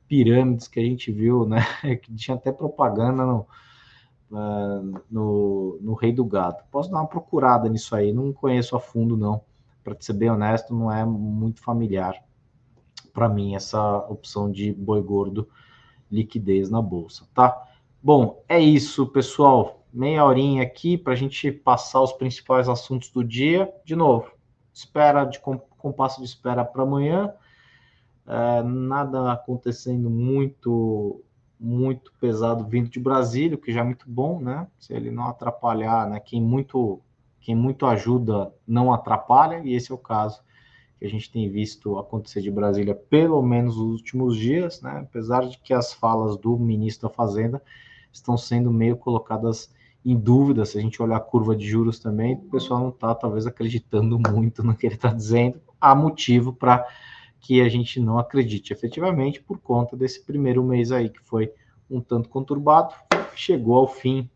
pirâmides 0.08 0.68
que 0.68 0.80
a 0.80 0.82
gente 0.82 1.10
viu, 1.10 1.46
né? 1.46 1.60
Que 2.02 2.14
tinha 2.14 2.36
até 2.36 2.52
propaganda 2.52 3.24
no, 3.24 3.46
no, 5.10 5.78
no 5.80 5.94
Rei 5.94 6.12
do 6.12 6.24
Gato. 6.24 6.64
Posso 6.70 6.90
dar 6.90 6.98
uma 6.98 7.06
procurada 7.06 7.68
nisso 7.68 7.94
aí, 7.94 8.12
não 8.12 8.32
conheço 8.32 8.76
a 8.76 8.80
fundo, 8.80 9.16
não. 9.16 9.42
Para 9.82 9.96
ser 10.00 10.14
bem 10.14 10.30
honesto, 10.30 10.74
não 10.74 10.90
é 10.90 11.04
muito 11.04 11.60
familiar 11.60 12.22
para 13.12 13.28
mim 13.28 13.54
essa 13.54 13.98
opção 14.08 14.50
de 14.50 14.72
boi 14.72 15.00
gordo 15.00 15.48
liquidez 16.10 16.68
na 16.68 16.82
bolsa, 16.82 17.28
tá? 17.32 17.56
Bom, 18.02 18.42
é 18.48 18.58
isso, 18.58 19.06
pessoal 19.06 19.84
meia 19.94 20.24
horinha 20.24 20.64
aqui 20.64 20.98
para 20.98 21.12
a 21.12 21.16
gente 21.16 21.52
passar 21.52 22.02
os 22.02 22.12
principais 22.12 22.68
assuntos 22.68 23.10
do 23.10 23.22
dia. 23.22 23.72
De 23.84 23.94
novo, 23.94 24.32
espera 24.72 25.24
de 25.24 25.38
compasso 25.38 26.18
de 26.18 26.26
espera 26.26 26.64
para 26.64 26.82
amanhã. 26.82 27.32
É, 28.26 28.62
nada 28.62 29.32
acontecendo 29.32 30.08
muito 30.08 31.22
muito 31.58 32.12
pesado 32.20 32.64
vindo 32.64 32.90
de 32.90 33.00
Brasília, 33.00 33.56
que 33.56 33.72
já 33.72 33.80
é 33.80 33.84
muito 33.84 34.04
bom, 34.08 34.40
né? 34.40 34.66
Se 34.78 34.92
ele 34.92 35.10
não 35.10 35.28
atrapalhar, 35.28 36.08
né? 36.08 36.20
Quem 36.20 36.42
muito 36.42 37.00
quem 37.40 37.54
muito 37.54 37.84
ajuda 37.84 38.52
não 38.66 38.92
atrapalha, 38.92 39.60
e 39.64 39.74
esse 39.74 39.92
é 39.92 39.94
o 39.94 39.98
caso 39.98 40.42
que 40.98 41.04
a 41.04 41.08
gente 41.08 41.30
tem 41.30 41.48
visto 41.50 41.98
acontecer 41.98 42.40
de 42.40 42.50
Brasília 42.50 42.94
pelo 42.94 43.42
menos 43.42 43.76
nos 43.76 43.92
últimos 43.92 44.36
dias, 44.36 44.80
né? 44.80 45.00
Apesar 45.02 45.46
de 45.46 45.58
que 45.58 45.74
as 45.74 45.92
falas 45.92 46.36
do 46.36 46.58
ministro 46.58 47.08
da 47.08 47.14
Fazenda 47.14 47.62
estão 48.12 48.36
sendo 48.36 48.70
meio 48.70 48.96
colocadas 48.96 49.72
em 50.04 50.16
dúvida, 50.16 50.64
se 50.64 50.78
a 50.78 50.80
gente 50.80 51.02
olhar 51.02 51.16
a 51.16 51.20
curva 51.20 51.56
de 51.56 51.66
juros 51.66 51.98
também, 51.98 52.34
o 52.34 52.50
pessoal 52.50 52.80
não 52.80 52.90
está 52.90 53.14
talvez 53.14 53.46
acreditando 53.46 54.18
muito 54.30 54.62
no 54.62 54.74
que 54.74 54.86
ele 54.86 54.94
está 54.94 55.12
dizendo. 55.12 55.60
Há 55.80 55.94
motivo 55.94 56.52
para 56.52 56.86
que 57.44 57.60
a 57.60 57.68
gente 57.68 58.00
não 58.00 58.18
acredite 58.18 58.72
efetivamente 58.72 59.42
por 59.42 59.58
conta 59.58 59.94
desse 59.94 60.24
primeiro 60.24 60.64
mês 60.64 60.90
aí 60.90 61.10
que 61.10 61.20
foi 61.20 61.52
um 61.90 62.00
tanto 62.00 62.30
conturbado, 62.30 62.94
chegou 63.34 63.76
ao 63.76 63.86
fim, 63.86 64.30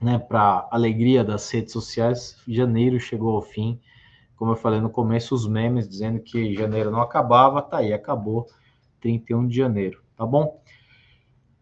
né, 0.00 0.18
para 0.18 0.66
alegria 0.70 1.22
das 1.22 1.50
redes 1.50 1.74
sociais, 1.74 2.38
janeiro 2.48 2.98
chegou 2.98 3.36
ao 3.36 3.42
fim, 3.42 3.78
como 4.34 4.52
eu 4.52 4.56
falei 4.56 4.80
no 4.80 4.88
começo, 4.88 5.34
os 5.34 5.46
memes 5.46 5.86
dizendo 5.86 6.20
que 6.20 6.54
janeiro 6.54 6.90
não 6.90 7.02
acabava, 7.02 7.60
tá 7.60 7.76
aí, 7.76 7.92
acabou 7.92 8.46
31 8.98 9.46
de 9.46 9.56
janeiro, 9.58 10.02
tá 10.16 10.24
bom? 10.24 10.58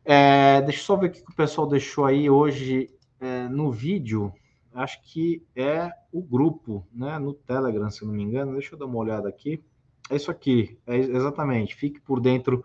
É, 0.04 0.62
deixa 0.62 0.78
eu 0.78 0.84
só 0.84 0.96
ver 0.96 1.08
o 1.08 1.10
que 1.10 1.20
o 1.20 1.34
pessoal 1.34 1.66
deixou 1.66 2.04
aí 2.04 2.30
hoje 2.30 2.88
é, 3.20 3.48
no 3.48 3.72
vídeo. 3.72 4.32
Acho 4.72 5.02
que 5.02 5.44
é 5.56 5.90
o 6.12 6.22
grupo, 6.22 6.86
né? 6.92 7.18
No 7.18 7.34
Telegram, 7.34 7.90
se 7.90 8.06
não 8.06 8.12
me 8.14 8.22
engano. 8.22 8.52
Deixa 8.52 8.74
eu 8.74 8.78
dar 8.78 8.86
uma 8.86 8.96
olhada 8.96 9.28
aqui. 9.28 9.62
É 10.10 10.16
isso 10.16 10.30
aqui, 10.30 10.78
é 10.86 10.96
exatamente. 10.96 11.74
Fique 11.74 12.00
por 12.00 12.20
dentro 12.20 12.64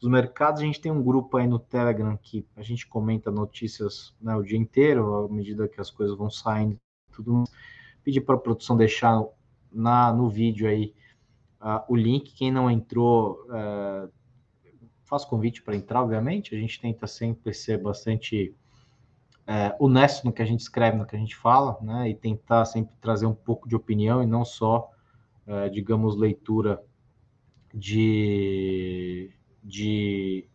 dos 0.00 0.10
mercados. 0.10 0.60
A 0.60 0.64
gente 0.64 0.80
tem 0.80 0.92
um 0.92 1.02
grupo 1.02 1.36
aí 1.36 1.46
no 1.46 1.58
Telegram 1.58 2.16
que 2.16 2.46
a 2.56 2.62
gente 2.62 2.86
comenta 2.86 3.30
notícias 3.30 4.14
né, 4.20 4.34
o 4.36 4.42
dia 4.42 4.58
inteiro, 4.58 5.24
à 5.24 5.28
medida 5.28 5.68
que 5.68 5.80
as 5.80 5.90
coisas 5.90 6.16
vão 6.16 6.30
saindo. 6.30 6.78
Tudo. 7.12 7.44
Pedir 8.02 8.20
para 8.20 8.34
a 8.34 8.38
produção 8.38 8.76
deixar 8.76 9.24
na, 9.72 10.12
no 10.12 10.28
vídeo 10.28 10.68
aí 10.68 10.94
uh, 11.60 11.80
o 11.88 11.96
link. 11.96 12.34
Quem 12.34 12.52
não 12.52 12.70
entrou, 12.70 13.44
uh, 13.48 14.10
faço 15.04 15.28
convite 15.28 15.62
para 15.62 15.76
entrar, 15.76 16.02
obviamente. 16.02 16.54
A 16.54 16.58
gente 16.58 16.80
tenta 16.80 17.06
sempre 17.06 17.52
ser 17.52 17.78
bastante 17.78 18.54
é, 19.46 19.74
honesto 19.78 20.24
no 20.24 20.32
que 20.32 20.42
a 20.42 20.44
gente 20.44 20.60
escreve, 20.60 20.96
no 20.96 21.06
que 21.06 21.14
a 21.14 21.18
gente 21.18 21.36
fala, 21.36 21.78
né? 21.82 22.08
E 22.08 22.14
tentar 22.14 22.64
sempre 22.64 22.96
trazer 22.96 23.26
um 23.26 23.34
pouco 23.34 23.68
de 23.68 23.76
opinião 23.76 24.22
e 24.22 24.26
não 24.26 24.44
só, 24.44 24.90
é, 25.46 25.68
digamos, 25.68 26.16
leitura 26.16 26.82
de, 27.72 29.30
de, 29.62 30.48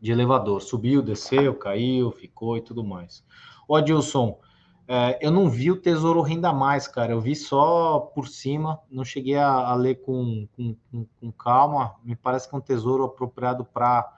de 0.00 0.12
elevador. 0.12 0.60
Subiu, 0.60 1.02
desceu, 1.02 1.54
caiu, 1.54 2.12
ficou 2.12 2.56
e 2.56 2.60
tudo 2.60 2.84
mais. 2.84 3.24
Ô, 3.66 3.76
Adilson, 3.76 4.38
é, 4.86 5.18
eu 5.26 5.30
não 5.30 5.48
vi 5.48 5.70
o 5.70 5.80
Tesouro 5.80 6.20
Renda 6.20 6.52
Mais, 6.52 6.86
cara. 6.86 7.12
Eu 7.12 7.20
vi 7.20 7.34
só 7.34 8.00
por 8.00 8.28
cima, 8.28 8.80
não 8.90 9.04
cheguei 9.04 9.36
a, 9.36 9.50
a 9.50 9.74
ler 9.74 9.96
com, 10.02 10.46
com, 10.54 10.76
com, 10.90 11.06
com, 11.18 11.32
calma. 11.32 11.94
Me 12.04 12.14
parece 12.14 12.48
que 12.48 12.54
é 12.54 12.58
um 12.58 12.60
tesouro 12.60 13.04
apropriado 13.04 13.64
para. 13.64 14.12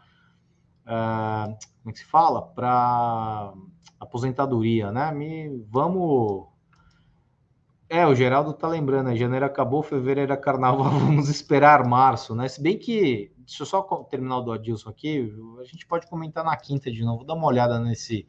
É, 0.85 1.57
como 1.83 1.91
é 1.91 1.93
que 1.93 1.99
se 2.01 2.05
fala? 2.05 2.43
Para 2.43 3.53
aposentadoria, 4.01 4.91
né? 4.91 5.13
Me, 5.13 5.65
vamos. 5.71 6.49
É, 7.89 8.05
o 8.07 8.15
Geraldo 8.15 8.53
tá 8.53 8.67
lembrando, 8.67 9.11
né? 9.11 9.17
janeiro 9.17 9.45
acabou, 9.45 9.83
fevereiro 9.83 10.33
é 10.33 10.37
carnaval, 10.37 10.91
vamos 10.99 11.29
esperar 11.29 11.87
março, 11.87 12.35
né? 12.35 12.49
Se 12.49 12.61
bem 12.61 12.77
que, 12.77 13.33
deixa 13.39 13.63
eu 13.63 13.67
só 13.67 13.83
terminar 14.11 14.39
o 14.39 14.43
do 14.43 14.53
Adilson 14.53 14.91
aqui, 14.91 15.33
a 15.61 15.65
gente 15.65 15.87
pode 15.87 16.07
comentar 16.09 16.45
na 16.45 16.57
quinta 16.57 16.91
de 16.91 17.05
novo, 17.05 17.25
dá 17.25 17.35
uma 17.35 17.47
olhada 17.47 17.79
nesse, 17.79 18.27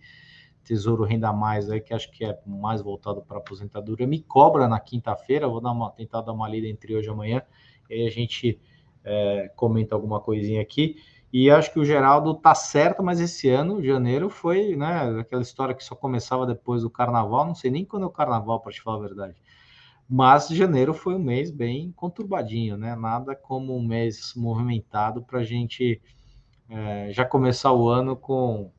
Tesouro 0.67 1.05
Renda 1.05 1.31
Mais 1.31 1.69
aí, 1.69 1.79
que 1.79 1.93
acho 1.93 2.11
que 2.11 2.25
é 2.25 2.37
mais 2.45 2.81
voltado 2.81 3.21
para 3.21 3.37
aposentadoria, 3.37 4.05
me 4.05 4.21
cobra 4.21 4.67
na 4.67 4.79
quinta-feira, 4.79 5.47
vou 5.47 5.61
dar 5.61 5.71
uma, 5.71 5.91
tentar 5.91 6.21
dar 6.21 6.33
uma 6.33 6.47
lida 6.47 6.67
entre 6.67 6.93
hoje 6.93 7.07
e 7.07 7.11
amanhã, 7.11 7.41
e 7.89 7.93
aí 7.93 8.07
a 8.07 8.11
gente 8.11 8.59
é, 9.03 9.49
comenta 9.55 9.95
alguma 9.95 10.19
coisinha 10.19 10.61
aqui. 10.61 10.97
E 11.31 11.49
acho 11.49 11.71
que 11.71 11.79
o 11.79 11.85
Geraldo 11.85 12.33
tá 12.35 12.53
certo, 12.53 13.01
mas 13.01 13.19
esse 13.19 13.49
ano, 13.49 13.81
janeiro, 13.81 14.29
foi 14.29 14.75
né, 14.75 15.19
aquela 15.19 15.41
história 15.41 15.73
que 15.73 15.83
só 15.83 15.95
começava 15.95 16.45
depois 16.45 16.81
do 16.81 16.89
carnaval, 16.89 17.45
não 17.45 17.55
sei 17.55 17.71
nem 17.71 17.85
quando 17.85 18.03
é 18.03 18.07
o 18.07 18.11
carnaval, 18.11 18.59
para 18.59 18.71
te 18.71 18.81
falar 18.81 18.97
a 18.97 19.07
verdade. 19.07 19.35
Mas 20.09 20.47
janeiro 20.47 20.93
foi 20.93 21.15
um 21.15 21.19
mês 21.19 21.51
bem 21.51 21.91
conturbadinho, 21.91 22.77
né? 22.77 22.95
Nada 22.95 23.35
como 23.35 23.75
um 23.75 23.85
mês 23.85 24.33
movimentado 24.35 25.21
para 25.21 25.39
a 25.39 25.43
gente 25.43 26.01
é, 26.69 27.11
já 27.11 27.25
começar 27.25 27.73
o 27.73 27.89
ano 27.89 28.15
com 28.15 28.71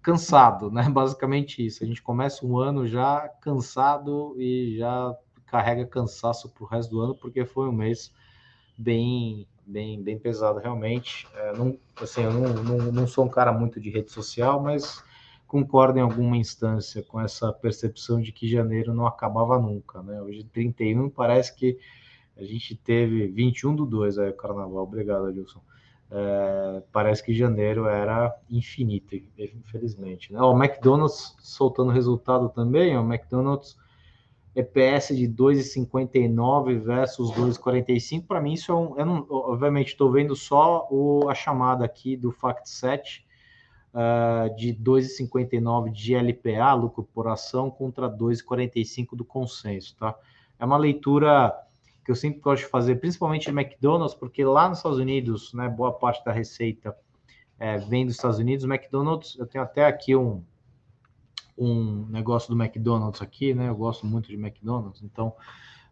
cansado, 0.00 0.70
né? 0.70 0.82
Basicamente 0.90 1.64
isso. 1.64 1.82
A 1.82 1.86
gente 1.86 2.02
começa 2.02 2.46
um 2.46 2.58
ano 2.58 2.86
já 2.86 3.28
cansado 3.40 4.36
e 4.38 4.76
já 4.76 5.16
carrega 5.46 5.84
cansaço 5.86 6.48
para 6.48 6.64
o 6.64 6.66
resto 6.66 6.90
do 6.90 7.00
ano, 7.00 7.14
porque 7.14 7.44
foi 7.44 7.68
um 7.68 7.72
mês 7.72 8.12
bem, 8.78 9.46
bem, 9.66 10.02
bem 10.02 10.18
pesado 10.18 10.58
realmente. 10.58 11.26
É, 11.34 11.52
não, 11.56 11.76
assim, 12.00 12.22
eu 12.22 12.32
não, 12.32 12.62
não, 12.62 12.92
não 12.92 13.06
sou 13.06 13.24
um 13.24 13.28
cara 13.28 13.52
muito 13.52 13.80
de 13.80 13.90
rede 13.90 14.10
social, 14.10 14.62
mas 14.62 15.02
concordo 15.52 15.98
em 15.98 16.02
alguma 16.02 16.34
instância 16.34 17.02
com 17.02 17.20
essa 17.20 17.52
percepção 17.52 18.22
de 18.22 18.32
que 18.32 18.48
janeiro 18.48 18.94
não 18.94 19.06
acabava 19.06 19.58
nunca, 19.58 20.02
né? 20.02 20.18
Hoje 20.22 20.44
31 20.44 21.10
parece 21.10 21.54
que 21.54 21.78
a 22.34 22.42
gente 22.42 22.74
teve 22.74 23.26
21 23.26 23.76
do 23.76 23.84
2 23.84 24.18
aí 24.18 24.30
o 24.30 24.34
carnaval. 24.34 24.82
Obrigado, 24.82 25.26
Adilson. 25.26 25.60
É, 26.10 26.82
parece 26.90 27.22
que 27.22 27.34
janeiro 27.34 27.86
era 27.86 28.34
infinito, 28.50 29.14
infelizmente. 29.36 30.32
Né? 30.32 30.40
O 30.40 30.56
McDonald's 30.56 31.36
soltando 31.38 31.90
resultado 31.90 32.48
também, 32.48 32.96
o 32.96 33.02
McDonald's 33.02 33.76
EPS 34.56 35.08
de 35.14 35.28
2,59 35.28 36.80
versus 36.80 37.30
2,45, 37.32 38.26
para 38.26 38.40
mim 38.40 38.54
isso 38.54 38.72
é 38.72 38.74
um, 38.74 38.98
eu 38.98 39.04
não, 39.04 39.26
obviamente 39.28 39.88
estou 39.88 40.10
vendo 40.10 40.34
só 40.34 40.88
o, 40.90 41.28
a 41.28 41.34
chamada 41.34 41.84
aqui 41.84 42.16
do 42.16 42.32
FactSet, 42.32 43.26
uh, 43.94 44.54
de 44.56 44.74
2,59 44.74 45.90
de 45.90 46.14
LPA, 46.14 46.74
lucro 46.74 47.02
por 47.14 47.28
ação, 47.28 47.70
contra 47.70 48.08
2,45 48.08 49.16
do 49.16 49.24
consenso, 49.24 49.96
tá? 49.96 50.14
É 50.58 50.64
uma 50.64 50.76
leitura 50.76 51.52
que 52.04 52.10
eu 52.10 52.16
sempre 52.16 52.40
gosto 52.40 52.64
de 52.64 52.68
fazer, 52.68 52.96
principalmente 52.96 53.50
de 53.50 53.50
McDonald's, 53.50 54.14
porque 54.14 54.44
lá 54.44 54.68
nos 54.68 54.78
Estados 54.78 54.98
Unidos, 54.98 55.52
né, 55.54 55.68
boa 55.68 55.92
parte 55.92 56.24
da 56.24 56.32
receita 56.32 56.96
é, 57.58 57.78
vem 57.78 58.04
dos 58.04 58.16
Estados 58.16 58.38
Unidos. 58.38 58.64
McDonald's, 58.64 59.36
eu 59.38 59.46
tenho 59.46 59.62
até 59.62 59.86
aqui 59.86 60.16
um, 60.16 60.42
um 61.56 62.06
negócio 62.06 62.52
do 62.52 62.60
McDonald's 62.60 63.22
aqui, 63.22 63.54
né? 63.54 63.68
Eu 63.68 63.76
gosto 63.76 64.04
muito 64.04 64.28
de 64.28 64.34
McDonald's, 64.34 65.02
então 65.02 65.32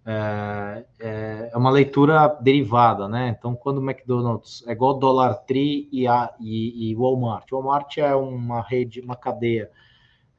é, 0.05 0.85
é, 0.99 1.51
é 1.53 1.57
uma 1.57 1.71
leitura 1.71 2.27
derivada, 2.41 3.07
né? 3.07 3.29
Então, 3.29 3.55
quando 3.55 3.79
o 3.79 3.91
McDonald's 3.91 4.65
é 4.67 4.73
igual 4.73 4.99
Dollar 4.99 5.35
Tree 5.45 5.89
e, 5.93 6.07
a, 6.07 6.35
e, 6.41 6.91
e 6.91 6.95
Walmart. 6.95 7.51
Walmart 7.51 7.99
é 7.99 8.15
uma 8.15 8.63
rede, 8.63 9.01
uma 9.01 9.17
cadeia 9.17 9.71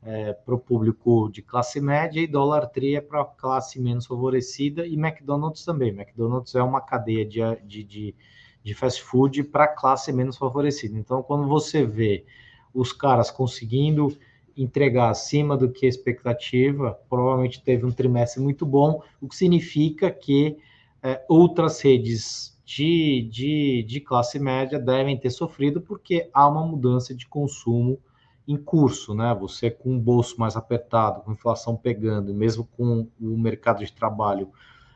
é, 0.04 0.34
para 0.34 0.56
o 0.56 0.60
público 0.60 1.30
de 1.32 1.42
classe 1.42 1.80
média 1.80 2.20
e 2.20 2.28
Dollar 2.28 2.68
Tree 2.68 2.96
é 2.96 3.02
para 3.02 3.24
classe 3.24 3.80
menos 3.80 4.08
favorecida 4.08 4.86
e 4.86 4.94
McDonald's 4.94 5.64
também. 5.64 5.90
McDonald's 5.90 6.56
é 6.56 6.64
uma 6.64 6.82
cadeia 6.82 7.26
de, 7.26 7.40
de, 7.64 7.84
de, 7.84 8.16
de 8.64 8.74
fast 8.74 9.02
food 9.04 9.44
para 9.44 9.68
classe 9.68 10.12
menos 10.12 10.38
favorecida. 10.38 10.98
Então, 10.98 11.22
quando 11.22 11.48
você 11.48 11.86
vê 11.86 12.26
os 12.74 12.92
caras 12.92 13.30
conseguindo 13.30 14.18
entregar 14.64 15.10
acima 15.10 15.58
do 15.58 15.72
que 15.72 15.86
a 15.86 15.90
expectativa, 15.90 17.00
provavelmente 17.10 17.62
teve 17.64 17.86
um 17.86 17.92
trimestre 17.92 18.42
muito 18.42 18.66
bom, 18.66 19.02
o 19.20 19.28
que 19.28 19.36
significa 19.36 20.12
que 20.12 20.58
é, 21.02 21.24
outras 21.28 21.82
redes 21.82 22.60
de, 22.66 23.28
de, 23.32 23.84
de 23.84 24.00
classe 24.00 24.40
média 24.40 24.80
devem 24.80 25.18
ter 25.18 25.32
sofrido 25.32 25.82
porque 25.82 26.30
há 26.34 26.48
uma 26.48 26.66
mudança 26.66 27.14
de 27.14 27.28
consumo 27.28 28.00
em 28.48 28.58
curso, 28.58 29.14
né? 29.14 29.36
Você 29.40 29.70
com 29.70 29.96
o 29.96 30.00
bolso 30.00 30.40
mais 30.40 30.56
apertado, 30.56 31.22
com 31.22 31.32
inflação 31.32 31.76
pegando, 31.76 32.34
mesmo 32.34 32.66
com 32.78 33.08
o 33.20 33.38
mercado 33.38 33.84
de 33.84 33.92
trabalho 33.92 34.50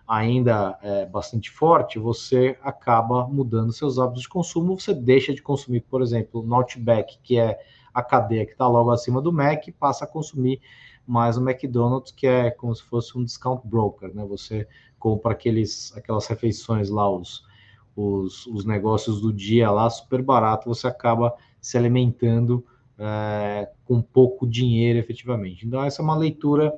ainda 0.07 0.77
é, 0.81 1.05
bastante 1.05 1.49
forte, 1.49 1.97
você 1.97 2.57
acaba 2.61 3.27
mudando 3.27 3.73
seus 3.73 3.97
hábitos 3.97 4.23
de 4.23 4.29
consumo. 4.29 4.79
Você 4.79 4.93
deixa 4.93 5.33
de 5.33 5.41
consumir, 5.41 5.81
por 5.81 6.01
exemplo, 6.01 6.45
o 6.45 6.55
Outback, 6.55 7.17
que 7.23 7.39
é 7.39 7.59
a 7.93 8.03
cadeia 8.03 8.45
que 8.45 8.51
está 8.51 8.67
logo 8.67 8.91
acima 8.91 9.21
do 9.21 9.31
Mac, 9.31 9.63
passa 9.79 10.05
a 10.05 10.07
consumir 10.07 10.61
mais 11.07 11.37
o 11.37 11.41
McDonald's, 11.49 12.11
que 12.11 12.27
é 12.27 12.51
como 12.51 12.75
se 12.75 12.83
fosse 12.83 13.17
um 13.17 13.23
discount 13.23 13.61
broker, 13.63 14.13
né? 14.13 14.25
Você 14.25 14.67
compra 14.99 15.31
aqueles, 15.31 15.95
aquelas 15.95 16.27
refeições 16.27 16.89
lá, 16.89 17.09
os, 17.09 17.43
os, 17.95 18.45
os 18.47 18.65
negócios 18.65 19.21
do 19.21 19.31
dia 19.31 19.71
lá, 19.71 19.89
super 19.89 20.21
barato, 20.21 20.67
você 20.67 20.87
acaba 20.87 21.33
se 21.61 21.77
alimentando 21.77 22.65
é, 22.97 23.69
com 23.85 24.01
pouco 24.01 24.47
dinheiro 24.47 24.99
efetivamente. 24.99 25.65
Então, 25.65 25.83
essa 25.83 26.01
é 26.01 26.03
uma 26.03 26.15
leitura 26.17 26.73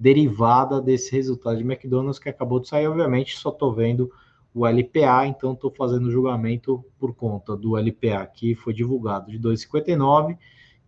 derivada 0.00 0.80
desse 0.80 1.12
resultado 1.12 1.58
de 1.58 1.62
McDonald's 1.62 2.18
que 2.18 2.30
acabou 2.30 2.58
de 2.58 2.68
sair. 2.68 2.86
Obviamente, 2.86 3.36
só 3.36 3.50
estou 3.50 3.70
vendo 3.70 4.10
o 4.54 4.66
LPA, 4.66 5.26
então 5.26 5.52
estou 5.52 5.70
fazendo 5.70 6.10
julgamento 6.10 6.82
por 6.98 7.14
conta 7.14 7.54
do 7.54 7.76
LPA 7.76 8.26
que 8.26 8.54
foi 8.54 8.72
divulgado 8.72 9.30
de 9.30 9.38
2,59 9.38 10.38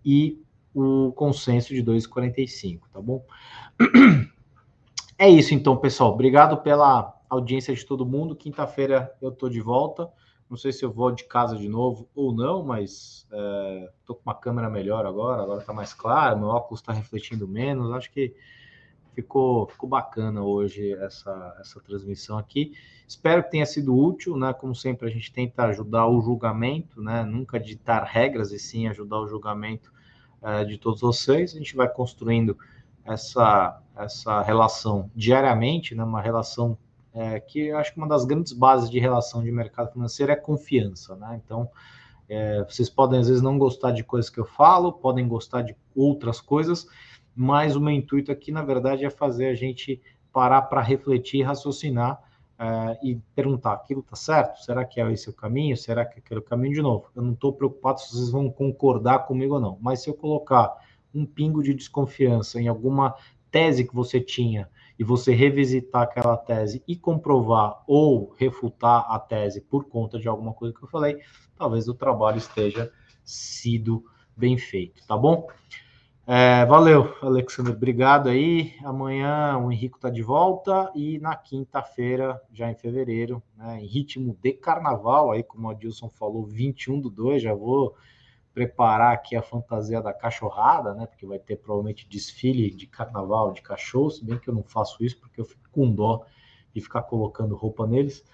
e 0.03 0.43
o 0.75 1.13
consenso 1.13 1.75
de 1.75 1.85
2,45, 1.85 2.81
tá 2.91 3.03
bom? 3.03 3.23
É 5.19 5.29
isso 5.29 5.55
então, 5.55 5.77
pessoal. 5.77 6.15
Obrigado 6.15 6.57
pela 6.63 7.15
audiência 7.29 7.75
de 7.75 7.85
todo 7.85 8.07
mundo. 8.07 8.35
Quinta-feira 8.35 9.15
eu 9.21 9.29
estou 9.29 9.49
de 9.49 9.61
volta. 9.61 10.09
Não 10.51 10.57
sei 10.57 10.73
se 10.73 10.85
eu 10.85 10.91
vou 10.91 11.13
de 11.13 11.25
casa 11.25 11.57
de 11.57 11.69
novo 11.69 12.09
ou 12.15 12.35
não, 12.35 12.65
mas 12.65 13.27
estou 14.01 14.17
é, 14.17 14.19
com 14.19 14.23
uma 14.25 14.35
câmera 14.35 14.69
melhor 14.69 15.07
agora, 15.07 15.43
agora 15.43 15.61
está 15.61 15.73
mais 15.73 15.95
claro, 15.95 16.39
meu 16.39 16.49
óculos 16.49 16.81
está 16.81 16.93
refletindo 16.93 17.47
menos. 17.47 17.93
Acho 17.93 18.11
que 18.11 18.35
ficou, 19.15 19.67
ficou 19.67 19.89
bacana 19.89 20.43
hoje 20.43 20.93
essa, 20.95 21.57
essa 21.61 21.81
transmissão 21.81 22.39
aqui. 22.39 22.73
Espero 23.07 23.43
que 23.43 23.51
tenha 23.51 23.67
sido 23.67 23.97
útil, 23.97 24.37
né? 24.37 24.53
Como 24.53 24.75
sempre, 24.75 25.07
a 25.07 25.11
gente 25.11 25.33
tenta 25.33 25.65
ajudar 25.65 26.09
o 26.09 26.21
julgamento, 26.21 27.03
né? 27.03 27.23
Nunca 27.23 27.59
ditar 27.61 28.05
regras, 28.05 28.53
e 28.53 28.59
sim 28.59 28.87
ajudar 28.89 29.21
o 29.21 29.29
julgamento 29.29 29.93
é, 30.43 30.65
de 30.65 30.79
todos 30.79 31.01
vocês. 31.01 31.55
A 31.55 31.59
gente 31.59 31.77
vai 31.77 31.89
construindo 31.89 32.57
essa, 33.05 33.81
essa 33.97 34.43
relação 34.43 35.11
diariamente, 35.15 35.95
né? 35.95 36.05
Uma 36.05 36.21
relação 36.21 36.79
é, 37.15 37.39
que 37.39 37.67
eu 37.67 37.79
acho 37.79 37.93
que 37.93 37.99
uma 37.99 38.09
das 38.09 38.25
grandes 38.25 38.53
bases 38.53 38.89
de 38.89 38.99
relação 38.99 39.43
de 39.43 39.53
mercado 39.53 39.93
financeiro 39.93 40.33
é 40.33 40.37
confiança, 40.37 41.15
né? 41.17 41.41
Então, 41.45 41.69
é, 42.29 42.65
vocês 42.65 42.89
podem 42.89 43.21
às 43.21 43.29
vezes 43.29 43.43
não 43.43 43.59
gostar 43.59 43.91
de 43.91 44.03
coisas 44.03 44.31
que 44.31 44.41
eu 44.41 44.47
falo, 44.47 44.93
podem 44.93 45.29
gostar 45.29 45.61
de 45.63 45.77
outras 45.95 46.41
coisas, 46.41 46.87
mas 47.35 47.77
o 47.77 47.81
meu 47.81 47.93
intuito 47.93 48.31
aqui, 48.31 48.53
na 48.53 48.63
verdade, 48.63 49.05
é 49.05 49.11
fazer 49.11 49.47
a 49.47 49.55
gente 49.55 50.01
parar 50.33 50.63
para 50.63 50.81
refletir, 50.81 51.43
raciocinar 51.43 52.23
é, 52.59 52.99
e 53.03 53.17
perguntar: 53.35 53.73
aquilo 53.75 54.01
está 54.01 54.17
certo? 54.17 54.63
Será 54.63 54.85
que 54.85 55.01
é 55.01 55.13
esse 55.13 55.29
o 55.29 55.33
caminho? 55.33 55.77
Será 55.77 56.05
que 56.05 56.17
é 56.17 56.19
aquele 56.19 56.41
caminho? 56.41 56.75
De 56.75 56.83
novo, 56.83 57.11
eu 57.15 57.23
não 57.23 57.33
estou 57.33 57.53
preocupado 57.53 58.01
se 58.01 58.13
vocês 58.13 58.31
vão 58.31 58.51
concordar 58.51 59.21
comigo 59.21 59.55
ou 59.55 59.61
não, 59.61 59.79
mas 59.81 60.03
se 60.03 60.11
eu 60.11 60.15
colocar 60.15 60.73
um 61.15 61.27
pingo 61.27 61.63
de 61.63 61.75
desconfiança 61.75 62.61
em 62.61 62.69
alguma 62.69 63.15
tese 63.51 63.87
que 63.87 63.95
você 63.95 64.19
tinha 64.19 64.69
e 64.99 65.05
você 65.05 65.35
revisitar 65.35 66.03
aquela 66.03 66.37
tese 66.37 66.83
e 66.89 66.97
comprovar 66.97 67.83
ou 67.87 68.35
refutar 68.39 69.05
a 69.09 69.19
tese 69.19 69.61
por 69.61 69.85
conta 69.85 70.19
de 70.19 70.27
alguma 70.27 70.55
coisa 70.55 70.75
que 70.75 70.83
eu 70.83 70.89
falei, 70.89 71.19
talvez 71.57 71.87
o 71.87 71.95
trabalho 71.95 72.39
esteja 72.39 72.91
sido 73.23 74.05
bem 74.37 74.57
feito, 74.57 75.07
tá 75.07 75.17
bom? 75.17 75.47
É, 76.25 76.65
valeu, 76.67 77.17
Alexandre, 77.21 77.73
obrigado 77.73 78.29
aí. 78.29 78.75
Amanhã 78.85 79.59
o 79.59 79.73
Henrico 79.73 79.99
está 79.99 80.09
de 80.09 80.23
volta 80.23 80.91
e 80.95 81.19
na 81.19 81.35
quinta-feira, 81.35 82.41
já 82.53 82.71
em 82.71 82.77
fevereiro, 82.77 83.43
né, 83.57 83.81
em 83.81 83.87
ritmo 83.87 84.39
de 84.41 84.53
carnaval, 84.53 85.33
aí 85.33 85.43
como 85.43 85.67
o 85.67 85.71
Adilson 85.71 86.09
falou, 86.09 86.47
21 86.47 87.01
do 87.01 87.11
2, 87.11 87.43
já 87.43 87.53
vou 87.53 87.97
preparar 88.55 89.15
aqui 89.15 89.35
a 89.35 89.43
fantasia 89.43 90.01
da 90.01 90.13
cachorrada, 90.13 90.95
né? 90.95 91.07
Porque 91.07 91.27
vai 91.27 91.39
ter 91.39 91.57
provavelmente 91.57 92.07
desfile 92.09 92.71
de 92.71 92.87
carnaval 92.87 93.53
de 93.53 93.63
cachorros, 93.63 94.21
bem 94.21 94.39
que 94.39 94.49
eu 94.49 94.55
não 94.55 94.63
faço 94.63 95.03
isso 95.05 95.19
porque 95.19 95.41
eu 95.41 95.45
fico 95.45 95.69
com 95.73 95.91
dó 95.91 96.25
de 96.75 96.81
ficar 96.81 97.03
colocando 97.03 97.57
roupa 97.57 97.87
neles. 97.87 98.25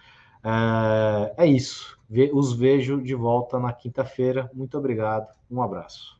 É, 0.44 1.44
é 1.44 1.46
isso. 1.46 1.98
Os 2.32 2.52
vejo 2.52 3.00
de 3.00 3.14
volta 3.14 3.58
na 3.58 3.72
quinta-feira. 3.72 4.50
Muito 4.52 4.76
obrigado. 4.76 5.28
Um 5.50 5.62
abraço. 5.62 6.18